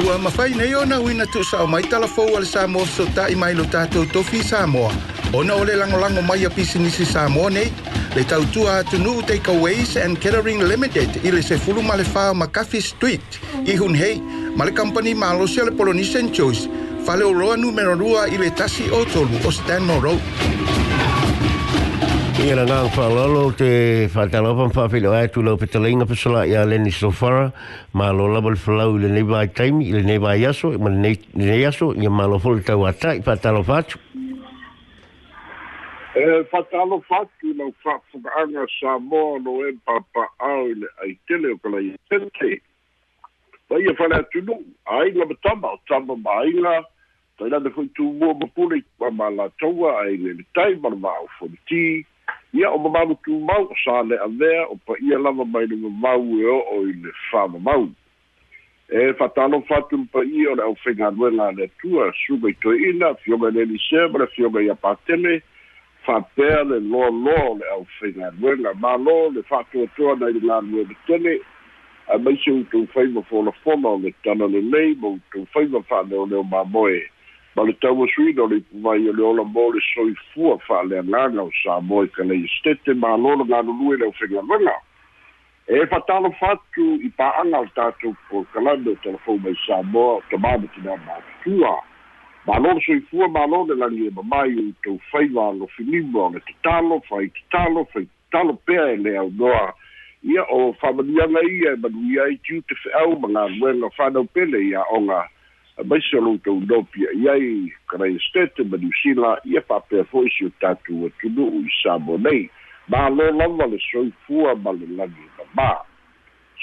Ua 0.00 0.18
mawhai 0.18 0.50
nei 0.56 0.72
ona 0.74 0.96
ui 1.00 1.12
na 1.12 1.26
tūsa 1.28 1.66
mai 1.68 1.82
tala 1.84 2.06
fōu 2.08 2.32
ale 2.36 2.46
Samoa 2.48 2.86
so 2.88 3.04
ta 3.12 3.26
i 3.28 3.34
mai 3.36 3.52
lo 3.54 3.64
tātou 3.68 4.06
tofi 4.08 4.40
Samoa. 4.42 4.88
Ona 5.36 5.52
ole 5.54 5.76
langolango 5.76 6.22
mai 6.24 6.44
a 6.48 6.50
pisi 6.50 6.78
nisi 6.80 7.04
Samoa 7.04 7.50
nei. 7.50 7.68
Le 8.16 8.24
tau 8.24 8.44
tua 8.54 8.78
atu 8.80 8.96
nuu 8.98 9.20
Takeaways 9.22 9.96
and 10.00 10.16
Catering 10.18 10.60
Limited 10.64 11.20
i 11.24 11.30
le 11.36 11.42
se 11.44 11.58
fulu 11.60 11.82
male 11.84 12.04
whao 12.08 12.32
Makafi 12.32 12.80
Street. 12.80 13.38
I 13.68 13.74
hun 13.76 13.92
hei, 13.94 14.16
le 14.56 14.72
company 14.72 15.12
ma 15.12 15.28
alosia 15.36 15.64
le 15.68 15.72
Polonisian 15.76 16.32
Choice. 16.32 16.66
Fale 17.04 17.22
o 17.28 17.32
roa 17.36 17.56
numero 17.60 17.92
rua 17.94 18.26
i 18.32 18.38
le 18.40 18.48
tasi 18.54 18.88
o 18.90 19.04
tolu 19.04 19.40
o 19.44 19.50
Stanmore 19.52 20.00
Road. 20.00 20.71
Ia 22.42 22.58
na 22.58 22.66
pa 22.90 23.06
lolo 23.06 23.54
te 23.54 24.08
whatalopan 24.10 24.72
whawhilo 24.74 25.12
ai 25.14 25.28
tu 25.30 25.44
lau 25.46 25.52
petalinga 25.60 26.08
pasala 26.10 26.40
i 26.50 26.56
a 26.58 26.64
Lenny 26.66 26.90
Sofara 26.90 27.44
ma 27.94 28.10
lo 28.10 28.24
labo 28.26 28.50
le 28.50 28.58
whalau 28.66 28.96
i 28.98 29.02
le 29.02 29.10
nei 29.14 29.22
vai 29.22 29.46
taimi 29.52 29.86
i 29.86 29.92
le 29.94 30.02
nei 30.02 30.18
vai 30.18 30.42
aso 30.44 30.72
i 30.74 30.78
ma 30.82 30.90
le 30.90 31.14
nei 31.42 31.62
aso 31.64 31.92
i 31.94 32.02
a 32.04 32.10
ma 32.10 32.24
lo 32.26 32.40
fulu 32.42 32.58
tau 32.66 32.82
ata 32.82 33.12
i 33.14 33.22
whatalopatu 33.24 33.94
E 36.18 36.24
whatalo 36.50 36.98
whatu 37.06 37.54
na 37.60 37.70
whakanga 37.86 38.66
sa 38.74 38.98
moa 38.98 39.38
no 39.38 39.62
e 39.68 39.78
papa 39.86 40.26
au 40.42 40.66
le 40.66 40.90
ai 41.06 41.14
tele 41.30 41.54
o 41.54 41.58
kala 41.62 41.78
i 41.78 41.94
tente 42.10 42.50
Ba 43.70 43.78
ia 43.78 43.94
whale 43.94 44.18
atu 44.18 44.42
no 44.42 44.58
a 44.98 45.06
inga 45.06 45.30
ma 45.30 45.36
tama 45.46 45.76
o 45.78 45.78
tama 45.86 46.18
ma 46.26 46.42
inga 46.50 46.74
Tai 47.38 47.48
lana 47.54 47.70
fwy 47.70 47.86
tu 47.94 48.10
mo 48.18 48.34
ma 48.34 48.50
pule 48.50 48.82
ma 48.98 49.14
ma 49.20 49.30
la 49.30 49.46
taua 49.62 49.94
a 50.02 50.08
le 50.10 50.34
ni 50.42 50.46
tai 50.58 50.74
ma 50.82 50.90
ma 50.90 51.14
au 51.22 51.30
ia 52.52 52.70
o 52.70 52.78
mamalu 52.78 53.14
tumau 53.24 53.62
o 53.64 53.74
sa 53.84 54.02
le 54.02 54.16
avea 54.18 54.66
o 54.68 54.76
paia 54.86 55.18
lava 55.18 55.44
mai 55.44 55.66
luga 55.66 55.88
mau 55.88 56.20
e 56.40 56.44
o'o 56.56 56.74
i 56.86 56.92
le 57.00 57.10
fa'amamau 57.30 57.88
e 58.92 59.12
fa'atalofa 59.20 59.76
atu 59.78 59.96
le 59.96 60.06
paia 60.12 60.50
o 60.52 60.56
le 60.60 60.62
ʻaufaigaluega 60.68 61.48
a 61.48 61.52
le 61.56 61.64
atua 61.64 62.12
suga 62.26 62.52
i 62.52 62.56
toe'ina 62.60 63.14
fioga 63.24 63.48
i 63.48 63.54
le 63.56 63.62
elisea 63.64 64.04
ma 64.12 64.18
le 64.20 64.26
fioga 64.36 64.60
ia 64.62 64.74
patele 64.74 65.40
fa'apea 66.04 66.60
le 66.68 66.78
loaloa 66.80 67.48
o 67.52 67.54
le 67.56 67.66
ʻaufaigaluega 67.72 68.76
mālō 68.84 69.16
le 69.34 69.42
fa'atoatoa 69.48 70.18
nai 70.20 70.32
le 70.36 70.44
galue 70.44 70.84
letele 70.90 71.40
a 72.12 72.18
maise 72.18 72.50
outou 72.52 72.84
faiva 72.92 73.22
folafola 73.32 73.96
o 73.96 73.98
le 74.04 74.12
tala 74.24 74.44
lelei 74.44 74.92
ma 75.00 75.08
outou 75.16 75.48
faiva 75.56 75.80
fa'aleoleo 75.88 76.44
mamoe 76.52 77.00
ma 77.54 77.62
le 77.64 77.72
tauasui 77.74 78.32
no 78.34 78.46
le 78.46 78.62
mai 78.72 78.98
le 79.04 79.22
ola 79.22 79.44
mo 79.44 79.70
le 79.72 79.80
soifua 79.92 80.56
fa'aleagaga 80.66 81.42
o 81.42 81.50
sa 81.62 81.80
moe 81.84 82.08
ka 82.16 82.24
lei 82.24 82.44
estete 82.48 82.94
mālolo 82.96 83.44
galulue 83.44 83.98
le 84.00 84.06
aufegavaga 84.06 84.72
e 85.68 85.84
fatalofa 85.92 86.48
atu 86.56 86.86
i 87.04 87.10
pa'aga 87.18 87.60
o 87.60 87.68
tatou 87.76 88.16
pokalame 88.30 88.94
o 88.96 89.02
telefou 89.04 89.36
mai 89.44 89.52
samoa 89.66 90.16
o 90.20 90.22
tamā 90.32 90.54
ma 90.62 90.70
tinā 90.76 90.96
matutua 91.06 91.76
mālolo 92.48 92.80
soifua 92.88 93.28
le 93.68 93.74
lagi 93.84 94.06
e 94.08 94.14
mamai 94.16 94.56
i 94.70 94.74
tou 94.84 94.96
fai 95.10 95.28
valofilima 95.28 96.20
o 96.24 96.30
le 96.32 96.40
tatalo 96.48 97.00
fai 97.08 97.28
tatalo 97.28 97.84
fai 97.92 98.08
tatalo 98.32 98.56
pea 98.66 98.92
e 98.96 99.16
aunoa 99.16 99.74
o 100.48 100.72
fa'amaniaga 100.80 101.42
ia 101.52 101.72
e 101.72 101.76
manuia 101.76 102.22
ai 102.24 102.36
tiu 102.46 102.62
te 102.62 102.74
fe'au 102.74 103.20
ma 103.20 103.28
galuega 103.28 104.24
pele 104.32 104.58
ia 104.70 104.80
oga 104.88 105.28
maisalotou 105.84 106.60
nopi 106.60 107.08
ai 107.08 107.28
ai 107.28 107.72
kraistete 107.88 108.62
ma 108.64 108.76
niusila 108.76 109.40
ia 109.44 109.60
fa'apea 109.64 110.04
fo'i 110.04 110.28
si 110.30 110.44
o 110.46 110.50
tatou 110.60 111.06
atunu'u 111.08 111.64
e 111.64 111.66
i 111.66 111.70
samo 111.82 112.16
nei 112.20 112.50
mālō 112.92 113.32
lava 113.40 113.66
le 113.72 113.78
soifua 113.90 114.52
ma 114.56 114.72
le 114.76 114.86
lagi 114.98 115.24
mamā 115.38 115.72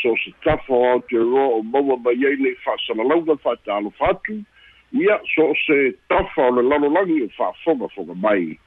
so 0.02 0.14
se 0.24 0.32
tafa 0.46 0.74
o 0.74 0.84
aotearoa 0.94 1.46
o 1.58 1.64
maua 1.64 1.98
mai 1.98 2.18
ai 2.26 2.36
lei 2.38 2.56
fa'asalalauga 2.64 3.36
fa'atalofa 3.44 4.12
atu 4.14 4.38
ia 4.94 5.18
so 5.36 5.50
se 5.66 5.98
tafa 6.10 6.46
o 6.48 6.52
le 6.56 6.62
lalolagi 6.70 7.22
o 7.26 7.30
fa'afogafoga 7.38 8.14
mai 8.14 8.60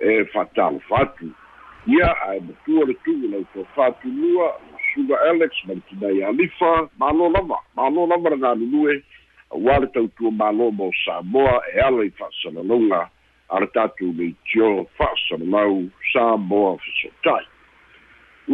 e 0.00 0.24
fa'atalofa 0.32 1.02
atu 1.04 1.28
ia 1.86 2.08
ae 2.26 2.40
matua 2.40 2.88
le 2.88 2.94
tu'u 3.04 3.30
lau 3.36 3.44
tofā 3.54 3.92
tunua 4.00 4.56
suga 4.94 5.20
alex 5.28 5.52
ma 5.68 5.74
le 5.76 5.82
tinai 5.92 6.18
alifa 6.32 6.72
mālō 6.98 7.32
lava 7.36 7.60
mālō 7.76 8.08
lava 8.08 8.32
lagalulue 8.34 9.02
auā 9.54 9.78
le 9.82 9.86
tautua 9.94 10.30
mālō 10.30 10.68
mo 10.78 10.88
samoa 11.04 11.58
e 11.74 11.80
ala 11.82 12.04
i 12.06 12.10
fa'asalalauga 12.18 13.00
a 13.54 13.58
le 13.62 13.66
tatou 13.76 14.12
leitio 14.18 14.68
fa'asalalau 14.98 15.88
samoa 16.12 16.76
fesotai 16.82 17.44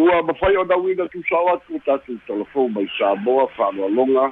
ua 0.01 0.23
mafai 0.29 0.57
o 0.63 0.65
nauina 0.71 1.09
tusao 1.13 1.53
atu 1.55 1.77
o 1.77 1.81
tatou 1.89 2.17
telefon 2.29 2.73
mai 2.77 2.89
samoa 2.99 3.45
fa'aloaloga 3.57 4.31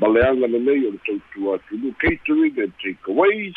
ma 0.00 0.08
leaga 0.16 0.46
lelei 0.54 0.84
o 0.88 0.92
le 0.96 1.00
tautua 1.08 1.56
tulu 1.68 1.94
catering 2.04 2.60
and 2.66 2.72
takeaways 2.84 3.56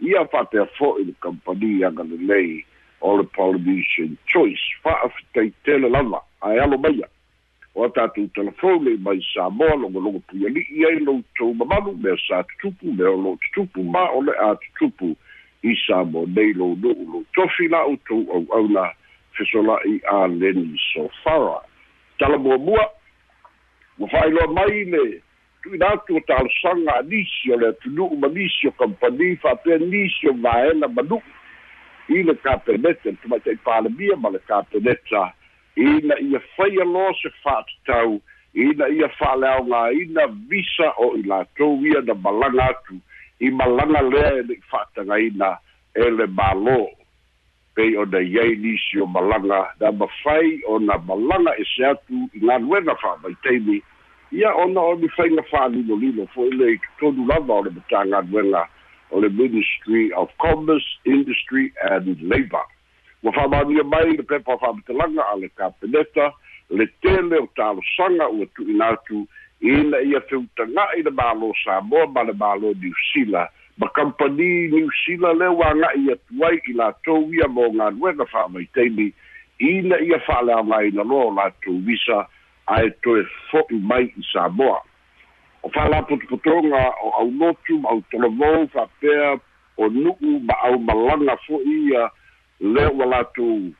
ia 0.00 0.22
fa'apea 0.32 0.66
fo'i 0.78 1.04
le 1.10 1.14
kampani 1.26 1.82
aga 1.90 2.06
lelei 2.12 2.62
o 3.02 3.16
le 3.18 3.26
polynesian 3.34 4.14
choice 4.30 4.62
fa'afitaitele 4.86 5.88
lava 5.90 6.22
ae 6.46 6.60
alo 6.62 6.78
maia 6.78 7.10
o 7.76 7.84
a 7.84 7.90
tatou 7.90 8.26
telefone 8.28 8.96
mai 8.96 9.20
samoa 9.34 9.74
logologo 9.76 10.20
puiali'i 10.28 10.84
ai 10.88 10.98
loutou 11.04 11.52
mamalu 11.54 11.92
mea 12.00 12.16
sa 12.26 12.38
tutupu 12.48 12.92
mea 12.96 13.10
o 13.10 13.16
loo 13.24 13.36
tutupu 13.44 13.84
ma 13.84 14.06
o 14.16 14.22
le 14.24 14.32
a 14.40 14.54
tutupu 14.62 15.10
i 15.62 15.76
sa 15.84 15.98
mo 16.04 16.22
nei 16.26 16.54
lou 16.56 16.72
nu'u 16.80 17.04
lou 17.12 17.22
tofi 17.36 17.68
la 17.68 17.82
outou 17.84 18.24
auauna 18.32 18.86
fesola'i 19.36 19.98
a 20.08 20.24
leni 20.26 20.72
sofara 20.88 21.60
talamuamua 22.18 22.86
ua 23.98 24.08
fa'ailoa 24.08 24.46
mai 24.56 24.84
le 24.94 25.04
tu'uina 25.62 25.92
atu 25.98 26.16
o 26.16 26.24
talosaga 26.32 26.96
anisi 26.98 27.52
o 27.52 27.60
le 27.60 27.74
atunu'u 27.76 28.16
ma 28.16 28.28
nisi 28.32 28.72
o 28.72 28.76
kampani 28.80 29.36
fa'apea 29.36 29.78
nisi 29.84 30.32
o 30.32 30.32
vaena 30.32 30.88
ma 30.88 31.02
nu'u 31.02 31.24
i 32.08 32.22
le 32.24 32.34
kapeneta 32.44 33.04
le 33.10 33.20
tumaita'i 33.20 33.60
palemia 33.68 34.16
ma 34.16 34.32
le 34.32 34.40
kapeneta 34.48 35.35
ina 35.76 36.14
ia 36.20 36.40
faia 36.56 36.84
loa 36.84 37.14
se 37.22 37.28
fa'atatau 37.44 38.20
ina 38.54 38.88
ia 38.88 39.08
fa'aleaogāina 39.20 40.24
visa 40.48 40.86
o 40.98 41.08
i 41.18 41.22
latou 41.22 41.84
ia 41.86 42.00
na 42.00 42.14
malaga 42.14 42.64
atu 42.72 43.00
i 43.44 43.50
malaga 43.50 44.00
lea 44.10 44.30
e 44.38 44.42
le'i 44.50 44.60
fa'atagaina 44.70 45.50
e 45.94 46.06
le 46.16 46.26
mālō 46.38 46.78
pei 47.76 47.92
ona 48.02 48.22
iai 48.24 48.56
nisi 48.62 49.02
o 49.04 49.06
malaga 49.06 49.58
na 49.80 49.92
mafai 49.92 50.56
ona 50.64 50.96
malaga 51.08 51.52
e 51.60 51.66
se 51.74 51.84
atu 51.90 52.22
i 52.32 52.40
galuega 52.46 52.96
fa'amaitaimi 53.02 53.82
ia 54.32 54.54
ona 54.64 54.80
o 54.80 54.94
ni 55.02 55.12
faiga 55.18 55.44
fa'alilolilo 55.50 56.26
fo'i 56.34 56.56
le 56.56 56.72
totonu 56.98 57.28
lava 57.32 57.54
o 57.60 57.60
le 57.68 57.74
matagaluega 57.76 58.64
o 59.12 59.20
le 59.20 59.28
ministry 59.42 60.08
of 60.12 60.32
commerce 60.38 60.88
industry 61.04 61.68
and 61.90 62.16
labour 62.32 62.64
wafamania 63.26 63.82
mai 63.82 64.16
le 64.16 64.22
pepa 64.22 64.58
fa'amatalaga 64.58 65.24
a 65.32 65.36
le 65.36 65.48
kapeneta 65.48 66.32
le 66.70 66.86
tele 67.02 67.38
o 67.42 67.46
talosaga 67.58 68.28
ua 68.28 68.46
tu'ina 68.54 68.86
atu 68.94 69.26
ina 69.60 69.98
ia 70.10 70.20
feutaga'i 70.28 71.02
le 71.02 71.10
mālō 71.10 71.50
samoa 71.64 72.06
ma 72.14 72.22
le 72.22 72.32
mālō 72.32 72.70
niusila 72.82 73.42
ma 73.78 73.88
kampani 73.96 74.68
niusila 74.70 75.32
le 75.38 75.48
uaga'i 75.58 76.06
atu 76.14 76.44
ai 76.48 76.60
i 76.70 76.72
latou 76.72 77.26
ia 77.34 77.48
mo 77.48 77.66
galuega 77.78 78.26
fa'amaitaimi 78.30 79.10
ina 79.58 79.98
ia 80.08 80.18
fa'aleagaina 80.26 81.02
loa 81.02 81.24
o 81.30 81.34
latou 81.36 81.82
isa 81.98 82.26
ae 82.66 82.90
toe 83.02 83.26
fo'i 83.50 83.74
mai 83.90 84.06
i 84.06 84.22
samoa 84.32 84.78
o 85.62 85.70
fa'alapotopotoga 85.74 86.84
o 87.02 87.10
aulotu 87.18 87.80
ma 87.80 87.90
autolovou 87.90 88.68
fa'apea 88.72 89.34
o 89.82 89.88
nu'u 89.88 90.38
ma 90.46 90.54
aumalaga 90.68 91.36
fo'i 91.48 91.74
ia 91.90 92.08
le 92.60 92.86
ua 92.90 93.06
latou 93.06 93.72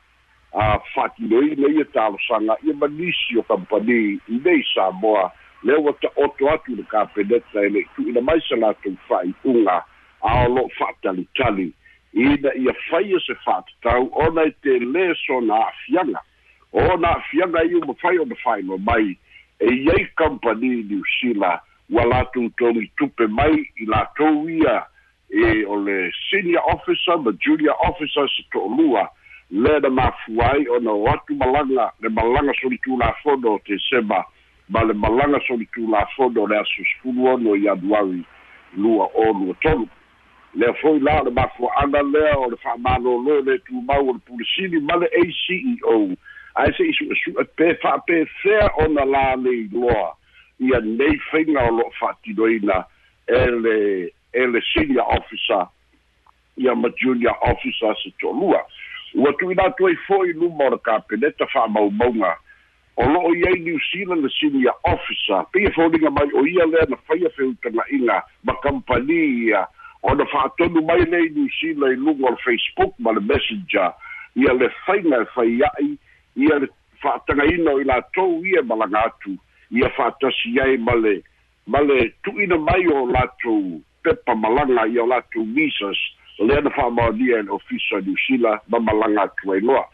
a 0.53 0.79
fa'atinoina 0.95 1.69
ia 1.69 1.81
e 1.81 1.85
talosaga 1.85 2.57
ia 2.63 2.75
manisi 2.75 3.39
o 3.39 3.43
kampani 3.43 4.21
i 4.29 4.37
nei 4.45 4.63
sa 4.75 4.91
moa 4.91 5.33
le 5.63 5.75
ua 5.81 5.93
ta'oto 6.01 6.51
atu 6.53 6.73
i 6.73 6.77
le 6.77 6.83
kapeneta 6.91 7.61
e 7.67 7.69
le'i 7.69 7.85
tu'uina 7.97 8.21
mai 8.21 8.41
sa 8.49 8.57
latou 8.57 8.97
fa'aiʻuga 9.09 9.83
ao 10.23 10.49
tali 10.49 10.73
fa'atalitali 10.79 11.73
ina 12.15 12.53
ia 12.55 12.73
faia 12.91 13.17
e 13.17 13.21
se 13.21 13.35
fat 13.45 13.65
tau 13.83 14.09
ona 14.13 14.43
e 14.51 14.53
telē 14.65 15.13
sona 15.27 15.55
a'afiaga 15.57 16.21
ona 16.73 17.09
a'afiaga 17.09 17.65
i 17.65 17.81
mo 17.87 17.95
fai 18.01 18.19
ona 18.19 18.35
fa'ailoa 18.45 18.79
mai 18.79 19.17
e 19.61 19.73
ye 19.87 20.09
kampani 20.17 20.71
i 20.85 21.01
usila 21.01 21.61
ua 21.91 22.05
latou 22.05 22.49
tolu 22.59 22.81
i 22.83 22.91
tupe 22.97 23.27
mai 23.27 23.57
i 23.77 23.87
latou 23.89 24.49
ia 24.51 24.85
e 25.31 25.65
o 25.67 25.77
le 25.77 26.11
senior 26.31 26.63
officer 26.71 27.17
be 27.19 27.33
junior 27.41 27.75
officer 27.85 28.27
se 28.29 28.45
to 28.53 28.61
lua 28.69 29.09
le 29.51 29.81
de 29.81 29.89
ma 29.91 30.11
fwai 30.25 30.67
o 30.71 30.79
na 30.79 30.93
watu 30.93 31.35
malanga 31.35 31.91
le 32.01 32.09
malanga 32.09 32.53
soli 32.63 32.79
tu 32.79 32.97
la 32.99 33.13
fwado 33.23 33.59
te 33.65 33.77
seba 33.91 34.25
ba 34.69 34.85
le 34.85 34.95
malanga 34.95 35.41
soli 35.47 35.67
tu 35.75 35.89
la 35.91 36.07
fwado 36.17 36.47
le 36.47 36.59
aso 36.59 36.83
sku 36.93 37.13
lua 37.13 37.37
no 37.37 37.57
yadwawi 37.57 38.25
lua 38.77 39.07
o 39.15 39.33
lua 39.33 39.55
ton 39.61 39.89
le 40.55 40.73
fwoi 40.81 41.01
la 41.01 41.23
de 41.25 41.31
ma 41.31 41.49
fwanda 41.57 42.03
le 42.03 42.31
o 42.39 42.49
de 42.51 42.57
fa 42.63 42.77
malo 42.79 43.19
lua 43.19 43.43
le 43.43 43.59
tu 43.67 43.83
ba 43.83 43.99
o 43.99 44.13
de 44.13 44.19
pulisi 44.23 44.69
li 44.69 44.79
ba 44.81 44.97
le 44.97 45.11
ACO 45.11 46.15
a 46.55 46.71
ese 46.71 46.83
iso 46.87 47.43
pe 47.57 47.75
fa 47.83 47.99
pe 48.07 48.25
fe 48.43 48.55
o 48.79 48.87
na 48.89 49.05
la 49.05 49.35
le 49.35 49.67
lua 49.75 50.15
i 50.63 50.71
ya 50.71 50.79
ney 50.81 51.19
fenga 51.31 51.67
o 51.67 51.77
lo 51.83 51.91
fati 51.99 52.33
do 52.33 52.47
ina 52.49 52.87
e 53.27 53.37
le 53.51 53.77
ele 54.37 54.61
senior 54.75 55.07
officer 55.17 55.67
ya 56.57 56.75
ma 56.75 56.89
junior 56.99 57.37
officer 57.43 57.95
se 58.03 58.11
tolua 58.21 58.63
ua 59.15 59.33
tuina 59.35 59.65
atu 59.65 59.87
ai 59.89 59.97
fo'i 60.07 60.33
luma 60.33 60.65
o 60.67 60.71
le 60.71 60.79
kapeneta 60.79 61.47
fa'amaumauga 61.47 62.37
o 62.97 63.05
lo'o 63.05 63.33
i 63.35 63.43
ai 63.49 63.59
new 63.65 63.79
zealand 63.93 64.25
le 64.25 64.29
senior 64.41 64.75
officer 64.85 65.43
peia 65.53 65.71
foliga 65.77 66.11
mai 66.11 66.29
o 66.35 66.47
ia 66.47 66.67
lea 66.67 66.87
na 66.91 66.97
faia 67.09 67.31
feutaga'iga 67.31 68.23
ma 68.45 68.55
kampani 68.63 69.21
ia 69.49 69.67
ona 70.03 70.27
fa'atonu 70.27 70.83
mai 70.85 70.99
le 71.05 71.21
new 71.35 71.49
zealand 71.61 71.93
i 71.93 71.97
luga 71.97 72.35
facebook 72.45 72.93
ma 72.99 73.13
le 73.13 73.21
messenger 73.21 73.93
ia 74.37 74.53
le 74.53 74.69
faiga 74.87 75.23
e 75.23 75.27
faia'i 75.35 75.91
ia 76.37 76.59
le 76.59 76.69
fa'atagaina 77.03 77.73
o 77.73 77.81
i 77.81 77.85
latou 77.85 78.45
ia 78.47 78.63
ma 78.63 78.77
laga 78.85 79.05
atu 79.11 79.37
ia 79.71 79.89
fa'atasi 79.97 80.59
ai 80.61 80.77
ma 80.77 80.93
male 80.97 81.23
ma 81.67 81.81
le 81.81 82.13
tu'ina 82.25 82.59
mai 82.59 82.87
o 82.87 83.07
latou 83.07 83.81
pepa 84.07 84.35
malaga 84.35 84.87
i 84.87 84.99
o 84.99 85.07
latou 85.11 85.45
misas 85.57 85.99
le 86.39 86.55
ana 86.59 86.71
fa'amaonia 86.71 87.39
e 87.43 87.43
le 87.43 87.51
ofisa 87.59 87.99
o 87.99 88.01
niusila 88.07 88.53
ma 88.71 88.79
malaga 88.81 89.23
atu 89.27 89.53
ailoa 89.55 89.85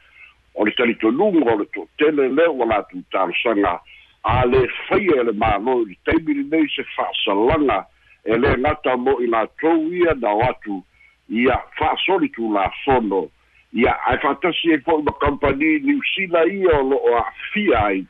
o 0.54 0.64
le 0.66 0.70
talitonuga 0.76 1.52
o 1.52 1.58
le 1.62 1.66
toʻatele 1.72 2.28
lea 2.36 2.50
ua 2.52 2.66
latou 2.72 3.00
talosaga 3.12 3.78
a 4.28 4.44
le 4.46 4.60
faia 4.88 5.16
e 5.22 5.24
le 5.28 5.32
mālo 5.32 5.80
i 5.82 5.88
le 5.90 5.96
taimi 6.04 6.34
lenei 6.40 6.68
se 6.76 6.84
fa'asalaga 6.96 7.78
e 8.24 8.36
lē 8.42 8.52
gata 8.62 8.96
mo 8.96 9.16
i 9.24 9.30
latou 9.34 9.86
ia 9.98 10.12
na 10.22 10.30
o 10.36 10.42
atu 10.44 10.82
ia 11.30 11.56
fa'asoli 11.78 12.28
tulafono 12.34 13.28
ia 13.72 13.96
ae 14.10 14.18
fa'atasi 14.24 14.74
ai 14.76 14.84
foʻi 14.84 15.00
e 15.00 15.04
ma 15.08 15.12
kampani 15.24 15.70
niusila 15.86 16.44
ia 16.52 16.74
o 16.80 16.84
lo'o 16.90 17.14
a'afia 17.22 17.80
ai 17.86 18.04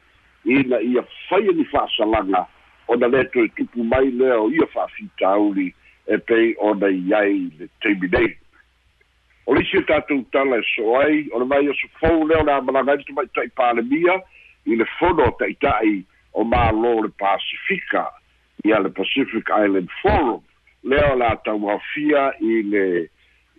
ina 0.50 0.80
ia 0.82 1.06
faia 1.30 1.54
ni 1.54 1.62
fa'asalaga 1.70 2.42
ona 2.90 3.06
lē 3.06 3.22
toe 3.30 3.46
tupu 3.56 3.84
mai 3.86 4.10
lea 4.10 4.34
o 4.42 4.50
ia 4.50 4.66
fa'afitauli 4.74 5.70
E 6.06 6.16
pe 6.18 6.54
ona 6.58 6.88
iai 7.08 7.50
le 7.58 7.66
taimi 7.80 8.36
o 9.46 9.52
lisi 9.54 9.78
talas 9.86 9.86
tatou 9.86 10.22
tala 10.32 10.56
e 10.58 10.62
so 10.74 10.96
ai 10.98 11.26
o 11.30 11.38
le 11.38 11.44
mai 11.46 11.68
o 11.68 11.74
sofou 11.74 12.26
lea 12.26 12.40
o 12.42 12.44
le 12.46 12.52
amalaga 12.52 12.92
ai 12.98 13.02
tamaitaʻi 13.06 13.50
palemia 13.56 14.14
i 14.66 14.76
le 14.78 14.84
fono 14.98 15.26
taʻitaʻi 15.40 15.94
o 16.38 16.42
mālō 16.44 16.92
le 17.06 17.10
pasifika 17.18 18.06
ia 18.66 18.78
le 18.82 18.90
pacific 18.90 19.46
island 19.54 19.88
forum 20.02 20.42
lea 20.82 21.06
o 21.06 21.14
le 21.18 21.26
a 21.26 21.36
tauhafia 21.46 22.30
i 22.40 22.52
le 22.70 22.84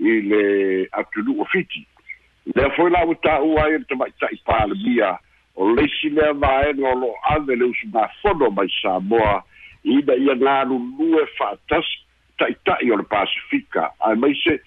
i 0.04 0.14
le 0.28 0.44
atunuu 0.92 1.48
fiti 1.52 1.86
lea 2.56 2.68
foi 2.76 2.90
la 2.92 3.04
ua 3.08 3.16
tāua 3.24 3.66
ai 3.68 3.72
le 3.80 3.86
tamaitaʻi 3.88 4.44
palemia 4.48 5.16
o 5.56 5.72
leisi 5.76 6.10
lea 6.12 6.34
vaega 6.36 6.88
o 6.92 6.96
lo'o 6.96 7.16
ave 7.36 7.56
le 7.56 7.66
usu 7.72 7.88
mafono 7.92 8.52
mai 8.52 8.68
samoa 8.82 9.44
ina 9.84 10.16
ia 10.16 10.36
galulue 10.36 11.28
fa'atasi 11.40 12.03
taʻitaʻi 12.44 12.92
o 12.92 12.96
le 13.00 13.04
pasifika 13.14 13.84
ae 14.08 14.16
maise 14.16 14.60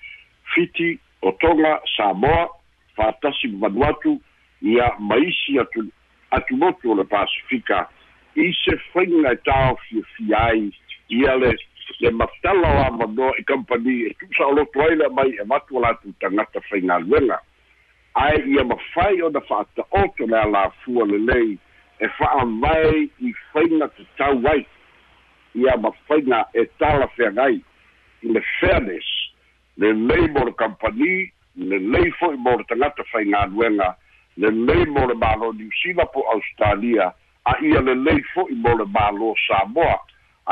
fiti 0.55 0.99
o 1.23 1.33
toga 1.41 1.81
samoa 1.97 2.49
faatasi 2.97 3.49
ma 3.49 3.69
vanuatu 3.69 4.21
ia 4.63 4.91
maisi 4.99 5.59
atu 5.61 5.85
atu 6.31 6.57
motu 6.57 6.91
o 6.93 6.95
le 6.95 7.05
pasifika 7.05 7.89
i 8.37 8.49
se 8.65 8.77
faiga 8.93 9.31
e 9.33 9.37
taofiafia 9.45 10.39
ai 10.47 10.71
ia 11.09 11.37
le 11.37 11.53
le 12.01 12.11
mafitala 12.11 12.67
o 12.77 12.85
amanoa 12.87 13.33
i 13.39 13.43
kampani 13.45 14.01
e 14.11 14.15
tusaoloto 14.15 14.83
ai 14.83 14.97
lea 14.97 15.09
mai 15.09 15.31
e 15.43 15.45
matu 15.45 15.77
o 15.77 15.81
latou 15.81 16.13
tagata 16.21 16.61
faigaluega 16.61 17.39
ae 18.15 18.37
ia 18.55 18.65
mafai 18.65 19.23
ona 19.23 19.41
fa'ata'oto 19.41 20.27
le 20.27 20.39
alafua 20.41 21.07
lelei 21.07 21.59
e 22.01 22.09
fa'avae 22.09 22.97
i 23.21 23.35
faiga 23.53 23.89
tatau 23.89 24.41
ai 24.51 24.67
ia 25.57 25.77
mafaiga 25.77 26.47
e 26.55 26.65
tala 26.79 27.09
feagai 27.17 27.57
i 28.23 28.29
le 28.29 28.41
fairness 28.61 29.07
lelei 29.77 30.29
mo 30.37 30.45
le 30.45 30.53
kampani 30.53 31.33
lelei 31.57 32.11
fo'i 32.21 32.37
mo 32.37 32.55
le 32.61 32.65
tagata 32.69 33.05
faigaluega 33.13 33.95
lelei 34.37 34.85
mo 34.87 35.07
le 35.09 35.15
mālo 35.23 35.53
niusila 35.57 36.05
po 36.13 36.21
australia 36.35 37.09
a 37.51 37.55
ia 37.71 37.81
lelei 37.89 38.21
fo'i 38.35 38.55
mo 38.65 38.77
le 38.77 38.85
mālo 38.99 39.33
samoa 39.49 39.97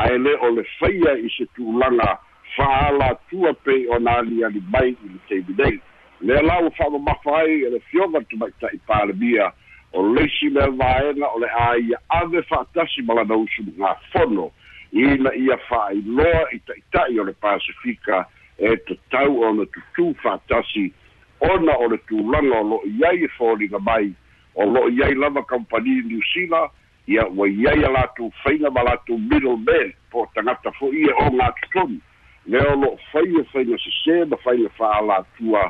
ae 0.01 0.17
lē 0.25 0.33
o 0.41 0.49
le 0.57 0.63
faia 0.79 1.13
i 1.25 1.29
se 1.37 1.45
tuulaga 1.55 2.09
fa'alatua 2.55 3.53
pei 3.63 3.85
ona 3.95 4.17
aliali 4.23 4.61
mai 4.73 4.89
i 4.89 5.09
le 5.29 5.43
nei 5.69 5.73
lea 6.21 6.41
la 6.41 6.57
ua 6.65 6.71
fa'amamafa 6.71 7.37
ai 7.43 7.61
e 7.69 7.69
le 7.69 7.79
fioga 7.89 8.21
tumaita'i 8.29 8.77
palemia 8.87 9.51
o 9.93 10.05
leisi 10.13 10.49
le 10.49 10.65
vaega 10.81 11.27
o 11.29 11.39
le 11.39 11.49
a 11.69 11.73
ia 11.77 11.97
ave 12.09 12.41
fa'atasi 12.41 13.01
ma 13.05 13.13
lana 13.13 13.35
usu 13.35 13.61
gāfono 13.77 14.49
ina 14.95 15.33
ia 15.35 15.57
faailoa 15.69 16.47
i 16.55 16.59
taʻitaʻi 16.67 17.19
o 17.19 17.23
le 17.27 17.33
pasifika 17.43 18.19
e 18.69 18.75
tatau 18.87 19.35
o 19.47 19.53
na 19.57 19.63
tutū 19.75 20.13
faatasi 20.23 20.85
ona 21.49 21.75
o 21.83 21.87
le 21.91 21.97
tulaga 22.07 22.59
o 22.59 22.63
lo'i 22.71 23.03
ai 23.09 23.25
e 23.27 23.27
foliga 23.37 23.79
mai 23.89 24.13
o 24.55 24.63
lo'i 24.75 25.03
ai 25.03 25.15
lava 25.15 25.43
kampani 25.43 25.97
niusila 26.07 26.61
ia 27.07 27.27
ua 27.27 27.47
iai 27.49 27.83
a 27.87 27.91
latou 27.97 28.31
faiga 28.43 28.71
ma 28.71 28.83
latou 28.87 29.17
middle 29.19 29.57
man 29.67 29.91
po 30.11 30.23
tagata 30.35 30.71
fo'i 30.79 31.03
e 31.11 31.13
o 31.25 31.25
gatotonu 31.41 31.99
lea 32.45 32.71
o 32.71 32.75
lo'o 32.85 32.99
fai 33.11 33.27
e 33.41 33.43
faiga 33.51 33.77
sesē 33.87 34.21
ma 34.31 34.37
faiga 34.47 34.69
fa'alatua 34.79 35.65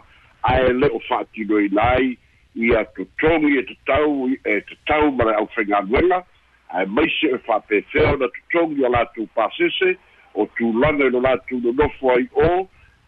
ae 0.54 0.70
le 0.74 0.92
o 0.94 1.02
fa'atinoina 1.10 1.90
ai 1.98 2.14
ia 2.56 2.86
totogi 2.94 3.58
e 3.58 3.64
tatau 3.74 4.30
e 4.54 4.62
tatau 4.70 5.12
ma 5.18 5.24
le 5.24 5.34
ʻaufaigaluega 5.42 6.24
ae 6.70 6.86
maise 6.86 7.28
e 7.28 7.38
fa'apefea 7.46 8.10
ona 8.12 8.28
totogi 8.28 8.86
o 8.86 8.90
latou 8.90 9.28
pasese 9.36 9.96
o 10.34 10.46
tulaga 10.58 11.06
i 11.08 11.12
lo 11.14 11.22
latou 11.22 11.60
nonofo 11.64 12.10
ai 12.16 12.26
ō 12.34 12.48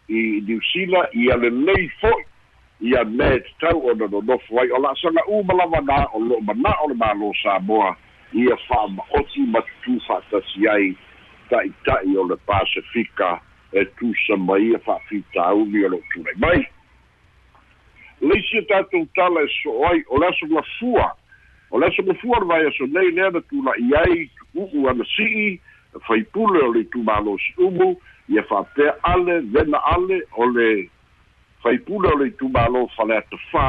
i 0.08 0.22
niusila 0.46 1.02
ia 1.26 1.36
lelei 1.42 1.88
fo'i 2.00 2.24
ia 2.92 3.02
mea 3.04 3.40
tatau 3.48 3.82
ona 3.90 4.06
nonofo 4.12 4.60
ai 4.62 4.70
o 4.70 4.78
naar 4.78 5.44
ma 5.44 5.54
lava 5.54 5.80
na 5.80 6.06
o 6.14 6.18
lo'o 6.22 6.40
mana'o 6.40 6.88
le 6.92 6.98
mālō 7.02 7.32
samoa 7.42 7.96
ia 8.32 8.56
fa'ama'oti 8.68 9.46
ma 9.50 9.60
tutū 9.68 9.98
fa'atasi 10.06 10.68
ai 10.74 10.94
ta'ita'i 11.50 12.16
o 12.18 12.28
le 12.30 12.36
pasifika 12.46 13.38
e 13.72 13.84
tusama 13.98 14.58
ia 14.58 14.78
e 14.78 14.84
fa'afitauli 14.86 15.84
o 15.84 15.88
lo'o 15.96 16.04
tulai 16.14 16.34
mai 16.38 16.62
leisi 18.20 18.58
e 18.62 18.68
tatou 18.70 19.06
tala 19.18 19.42
e 19.42 19.50
so'o 19.62 19.82
ai 19.90 20.04
o 20.08 20.18
le 20.22 20.26
aso 20.30 20.46
lafua 20.54 21.16
O 21.70 21.78
le 21.78 21.86
aso 21.86 22.02
mafua 22.02 22.38
le 22.40 22.46
vaeaso 22.48 22.84
nei 22.88 23.10
lea 23.12 23.30
na 23.30 23.40
tula'i 23.48 23.88
ai 24.00 24.28
tu'u'u 24.56 24.88
anasi'i 24.88 25.60
faipule 26.06 26.60
o 26.64 26.72
le 26.72 26.80
itumālo 26.84 27.36
si'umu 27.44 27.88
ia 28.32 28.42
fa'apea 28.48 28.94
ale 29.12 29.36
lena 29.52 29.78
ale 29.92 30.20
o 30.40 30.48
le 30.48 30.88
faipule 31.62 32.08
o 32.08 32.16
le 32.20 32.26
itumālo 32.32 32.86
fale 32.96 33.12
atafā 33.20 33.64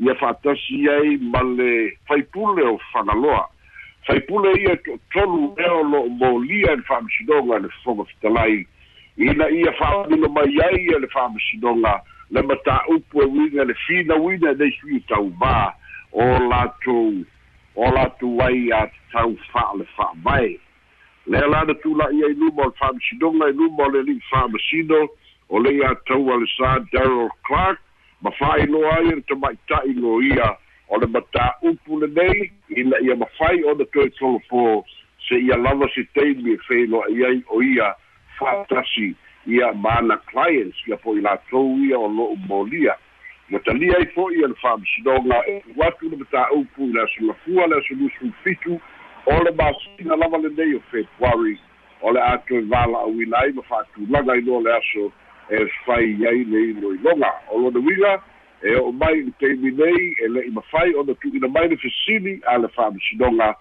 ia 0.00 0.14
fa'atasi 0.20 0.88
ai 0.96 1.16
ma 1.32 1.42
le 1.42 1.92
faipule 2.08 2.64
o 2.64 2.78
fanaloa 2.92 3.44
faipule 4.06 4.52
ia 4.64 4.76
to'atolu 4.86 5.52
lea 5.58 5.72
o 5.82 5.84
lo'o 5.92 6.08
molia 6.08 6.72
e 6.72 6.76
le 6.80 6.84
fa'amasinoga 6.88 7.58
le 7.58 7.68
fofoga 7.76 8.08
fitalai 8.12 8.64
ina 9.20 9.50
ia 9.52 9.72
fa'aolilo 9.80 10.28
mai 10.32 10.56
ai 10.70 10.80
e 10.96 10.98
le 10.98 11.08
fa'amasinoga 11.12 11.92
le 12.30 12.40
matā'upu 12.40 13.22
e 13.22 13.26
uiga 13.36 13.68
le 13.68 13.74
finauina 13.84 14.50
e 14.56 14.60
nei 14.64 14.72
sui 14.80 15.04
tauvā 15.12 15.58
o 16.12 16.24
latou 16.48 17.20
o 17.76 17.90
latu 17.90 18.40
ai 18.42 18.70
a 18.72 18.86
tau 19.12 19.34
fa'ale 19.52 19.84
fa'avae 19.98 20.58
lea 21.26 21.46
na 21.50 21.74
tula'i 21.82 22.20
i 22.26 22.30
luma 22.38 22.62
o 22.62 22.68
le 22.70 22.70
fa'amasinoga 22.80 23.48
i 23.50 23.52
luma 23.58 23.82
o 23.86 23.90
le 23.90 23.98
ali'i 23.98 24.20
fa'amasino 24.30 25.00
o 25.50 25.58
le'i 25.64 25.82
atau 25.82 26.04
tau 26.10 26.30
a 26.32 26.36
le 26.36 26.46
sa 26.56 26.78
daryl 26.92 27.28
clark 27.48 27.78
ma 28.22 28.30
fa'ailoa 28.30 28.94
ai 28.96 29.04
le 29.08 29.20
tama'ita'i 29.26 29.94
lo 29.98 30.20
ia 30.22 30.50
o 30.88 30.98
le 31.00 31.06
matā'upu 31.06 32.00
lenei 32.02 32.50
ina 32.76 32.96
ia 33.08 33.16
mafai 33.16 33.64
ona 33.64 33.84
toe 33.92 34.08
tolofo 34.18 34.84
se 35.28 35.34
ia 35.46 35.56
lava 35.56 35.88
se 35.94 36.04
taimi 36.14 36.54
e 36.54 36.58
feiloa'i 36.68 37.24
ai 37.26 37.42
o 37.48 37.62
ia 37.62 37.90
fa'atasi 38.38 39.14
ia 39.46 39.72
mana 39.72 40.16
clients 40.30 40.78
ia 40.86 40.96
po 40.96 41.16
i 41.16 41.20
latou 41.24 41.78
ia 41.90 41.98
o 41.98 42.06
lo'u 42.06 42.38
molia 42.48 42.94
ma 43.50 43.58
talia 43.60 43.96
ai 43.98 44.06
fo'i 44.14 44.40
e 44.42 44.46
le 44.48 44.54
fa'amasinoga 44.54 45.44
e 45.46 45.62
ulu 45.68 45.82
atu 45.84 46.08
le 46.08 46.16
matā'upu 46.16 46.80
i 46.88 46.92
le 46.96 47.00
asolafua 47.04 47.66
le 47.68 48.32
fitu 48.42 48.80
o 49.26 49.32
le 49.44 49.50
masina 49.52 50.16
lava 50.16 50.38
lenei 50.38 50.72
o 50.74 50.80
februari 50.90 51.58
o 52.00 52.12
le 52.12 52.20
a 52.24 52.36
toe 52.48 52.62
vala'auina 52.72 53.36
ai 53.42 53.52
ma 53.52 53.62
fa'atulaga 53.68 54.36
i 54.36 54.38
iloa 54.40 54.62
le 54.64 54.72
aso 54.72 55.12
e 55.50 55.66
fai 55.84 56.16
ai 56.24 56.44
le 56.48 56.60
iloiloga 56.72 57.32
o 57.52 57.58
lona 57.60 57.78
uiga 57.84 58.22
e 58.62 58.74
o'o 58.80 58.92
mai 58.92 59.20
i 59.20 59.32
taimi 59.40 59.70
nei 59.76 60.16
e 60.24 60.28
le'i 60.28 60.50
mafai 60.50 60.94
ona 60.96 61.12
tu'uina 61.14 61.48
mai 61.48 61.68
le 61.68 61.76
fesili 61.76 62.40
a 62.48 62.56
le 62.58 62.68
fa'amasinoga 62.68 63.52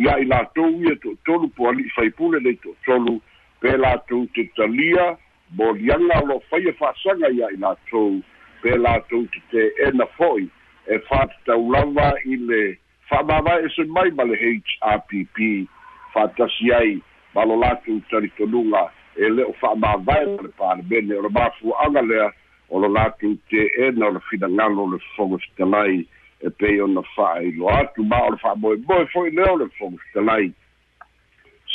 ia 0.00 0.16
i 0.20 0.24
latou 0.24 0.80
ia 0.80 0.96
to'atolu 0.96 1.48
po 1.52 1.68
ali'i 1.68 1.92
faipule 1.92 2.40
nei 2.40 2.56
to'atolu 2.64 3.20
pe 3.60 3.76
latou 3.76 4.24
te 4.32 4.48
talia 4.56 5.12
moliaga 5.60 6.24
o 6.24 6.26
lo'o 6.32 6.42
faia 6.48 6.72
e 6.72 6.78
fa'asaga 6.80 7.30
ia 7.36 7.52
i 7.52 7.60
latou 7.60 8.16
pe 8.66 8.74
latou 8.82 9.22
te 9.30 9.38
teena 9.52 10.06
fo'i 10.18 10.48
e 10.94 10.98
fa'atataulaga 11.06 12.08
i 12.34 12.38
le 12.48 12.60
fa'amāmāe 13.10 13.68
so 13.76 13.84
mai 13.94 14.10
ma 14.18 14.26
le 14.26 14.38
happ 14.40 15.12
fa'atasi 16.14 16.72
ai 16.78 16.96
ma 17.36 17.44
lo 17.46 17.54
latou 17.62 18.00
talitonuga 18.10 18.82
e 19.14 19.30
le 19.30 19.44
o 19.52 19.54
fa'amāvae 19.62 20.24
ma 20.32 20.46
le 20.46 20.50
palemene 20.58 21.14
o 21.14 21.22
le 21.26 21.30
mafua'aga 21.36 22.02
lea 22.10 22.26
o 22.74 22.80
lo 22.82 22.90
latou 22.96 23.38
teena 23.52 24.08
o 24.10 24.16
le 24.16 24.22
finagalo 24.30 24.82
o 24.88 24.88
le 24.96 24.98
fofogo 25.04 25.38
fetalai 25.46 26.02
e 26.42 26.50
pei 26.58 26.80
ona 26.88 27.06
fa'ailoa 27.14 27.78
atu 27.84 28.02
ma 28.10 28.18
o 28.26 28.30
boy 28.30 28.38
fa'amoemoe 28.46 29.06
fo'i 29.14 29.30
lea 29.30 29.52
o 29.52 29.62
le 29.62 29.70
fofogo 29.76 30.02
fetalai 30.08 30.50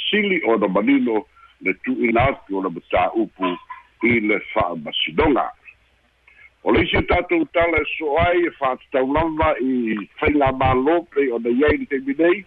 sili 0.03 0.41
o 0.43 0.57
da 0.60 0.67
manino 0.67 1.24
le 1.63 1.71
tu'uina 1.86 2.27
atu 2.33 2.60
o 2.60 2.67
le 2.67 3.55
i 4.12 4.19
le 4.27 4.43
fa'amasinoga 4.51 5.48
o 6.63 6.72
le 6.72 6.84
isi 6.84 7.01
tatou 7.10 7.46
tala 7.58 7.77
e 7.82 7.86
so 7.98 8.18
ai 8.22 8.41
e 8.46 8.50
fa'atataulava 8.60 9.53
i 9.65 9.96
faiga 10.22 10.50
mālō 10.62 10.98
pei 11.15 11.32
ona 11.38 11.50
iai 11.56 11.77
le 11.82 11.86
taimi 11.94 12.13
nei 12.20 12.44